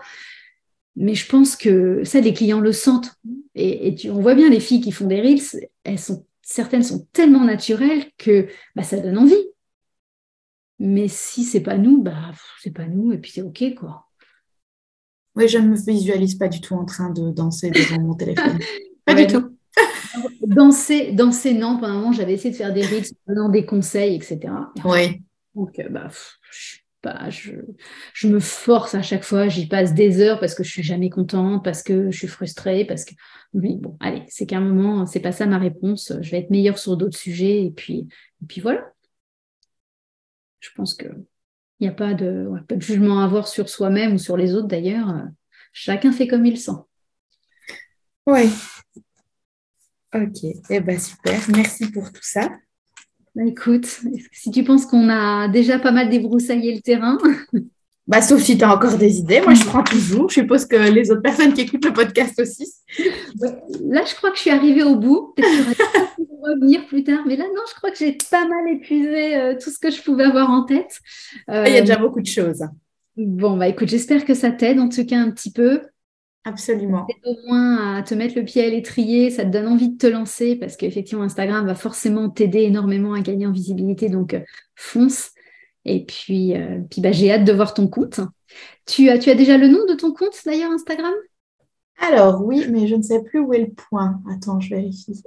[0.95, 3.13] Mais je pense que ça, les clients le sentent.
[3.55, 7.43] Et, on voit bien les filles qui font des reels, elles sont, certaines sont tellement
[7.43, 9.35] naturelles que bah, ça donne envie.
[10.79, 14.05] Mais si c'est pas nous, bah, c'est pas nous et puis c'est OK, quoi.
[15.35, 18.59] Oui, je ne me visualise pas du tout en train de danser devant mon téléphone.
[19.13, 19.57] Pas du tout.
[20.41, 21.77] danser, danser, non.
[21.77, 24.39] Pendant un moment, j'avais essayé de faire des rythmes, donnant des conseils, etc.
[24.85, 25.21] Oui.
[25.55, 26.09] Donc, euh, bah,
[26.51, 27.53] je, pas, je,
[28.13, 31.09] je, me force à chaque fois, j'y passe des heures parce que je suis jamais
[31.09, 33.13] contente, parce que je suis frustrée, parce que.
[33.53, 36.13] Oui, bon, allez, c'est qu'à un moment, c'est pas ça ma réponse.
[36.21, 38.07] Je vais être meilleure sur d'autres sujets, et puis,
[38.41, 38.91] et puis voilà.
[40.59, 41.07] Je pense que
[41.79, 44.53] il n'y a pas de, pas de jugement à avoir sur soi-même ou sur les
[44.53, 45.23] autres d'ailleurs.
[45.71, 46.71] Chacun fait comme il sent.
[48.27, 48.49] Oui.
[50.13, 52.49] Ok, eh ben super, merci pour tout ça.
[53.35, 53.85] Bah, écoute,
[54.31, 57.17] si tu penses qu'on a déjà pas mal débroussaillé le terrain?
[58.09, 60.29] Bah, sauf si tu as encore des idées, moi je prends toujours.
[60.29, 62.65] Je suppose que les autres personnes qui écoutent le podcast aussi.
[63.83, 65.35] Là, je crois que je suis arrivée au bout.
[65.35, 65.77] Peut-être
[66.41, 69.69] revenir plus tard, mais là, non, je crois que j'ai pas mal épuisé euh, tout
[69.69, 70.97] ce que je pouvais avoir en tête.
[71.49, 72.63] Il y a déjà beaucoup de choses.
[73.15, 75.81] Bon, bah écoute, j'espère que ça t'aide en tout cas un petit peu.
[76.49, 77.07] Absolument.
[77.25, 80.07] Au moins à te mettre le pied à l'étrier, ça te donne envie de te
[80.07, 84.09] lancer parce qu'effectivement, Instagram va forcément t'aider énormément à gagner en visibilité.
[84.09, 84.41] Donc, euh,
[84.75, 85.31] fonce.
[85.85, 86.53] Et puis,
[86.91, 88.19] puis bah, j'ai hâte de voir ton compte.
[88.85, 91.13] Tu as, tu as déjà le nom de ton compte d'ailleurs Instagram?
[91.99, 94.19] Alors oui, mais je ne sais plus où est le point.
[94.31, 95.21] Attends, je vérifie.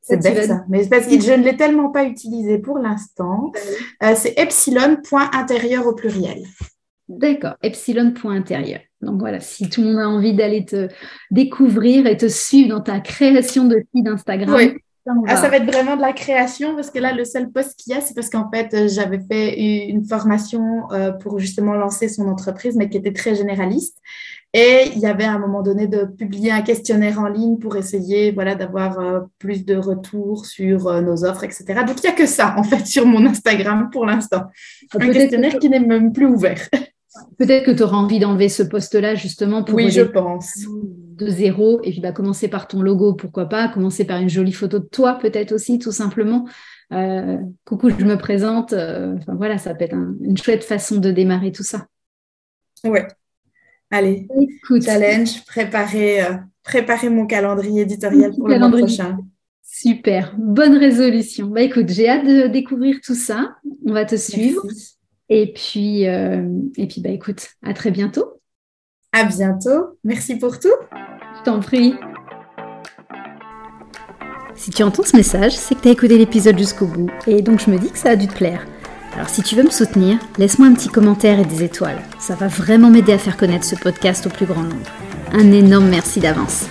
[0.00, 0.64] C'est bête ça.
[0.68, 3.52] Mais parce que je ne l'ai tellement pas utilisé pour l'instant.
[4.02, 6.44] Euh, c'est epsilon.intérieur au pluriel.
[7.08, 8.80] D'accord, epsilon.intérieur.
[9.02, 10.88] Donc voilà, si tout le monde a envie d'aller te
[11.30, 14.54] découvrir et te suivre dans ta création de feed Instagram.
[14.54, 14.78] Oui.
[15.26, 17.92] Ah, ça va être vraiment de la création parce que là, le seul poste qu'il
[17.92, 22.08] y a, c'est parce qu'en fait, euh, j'avais fait une formation euh, pour justement lancer
[22.08, 23.98] son entreprise, mais qui était très généraliste.
[24.56, 27.76] Et il y avait à un moment donné de publier un questionnaire en ligne pour
[27.76, 31.64] essayer voilà, d'avoir euh, plus de retours sur euh, nos offres, etc.
[31.84, 34.44] Donc, il n'y a que ça, en fait, sur mon Instagram pour l'instant.
[34.96, 36.60] Un questionnaire qui n'est même plus ouvert.
[37.38, 40.66] Peut-être que tu auras envie d'enlever ce poste-là, justement, pour oui, je pense.
[40.66, 41.80] de zéro.
[41.82, 43.68] Et puis, bah, commencer par ton logo, pourquoi pas.
[43.68, 46.46] Commencer par une jolie photo de toi, peut-être aussi, tout simplement.
[46.92, 48.72] Euh, coucou, je me présente.
[48.72, 51.86] enfin, voilà, ça peut être une chouette façon de démarrer tout ça.
[52.84, 53.06] Ouais,
[53.94, 54.26] Allez,
[54.84, 56.34] challenge, préparer, euh,
[56.64, 59.18] préparer mon calendrier éditorial pour le mois prochain.
[59.62, 61.46] Super, bonne résolution.
[61.46, 63.54] Bah écoute, j'ai hâte de découvrir tout ça.
[63.86, 64.62] On va te suivre.
[65.28, 66.46] Et puis, euh,
[66.76, 68.40] et puis bah écoute, à très bientôt.
[69.12, 69.98] À bientôt.
[70.04, 70.68] Merci pour tout.
[71.38, 71.94] Je t'en prie.
[74.54, 77.10] Si tu entends ce message, c'est que tu as écouté l'épisode jusqu'au bout.
[77.26, 78.66] Et donc je me dis que ça a dû te plaire.
[79.14, 82.00] Alors si tu veux me soutenir, laisse-moi un petit commentaire et des étoiles.
[82.18, 84.90] Ça va vraiment m'aider à faire connaître ce podcast au plus grand nombre.
[85.32, 86.66] Un énorme merci d'avance.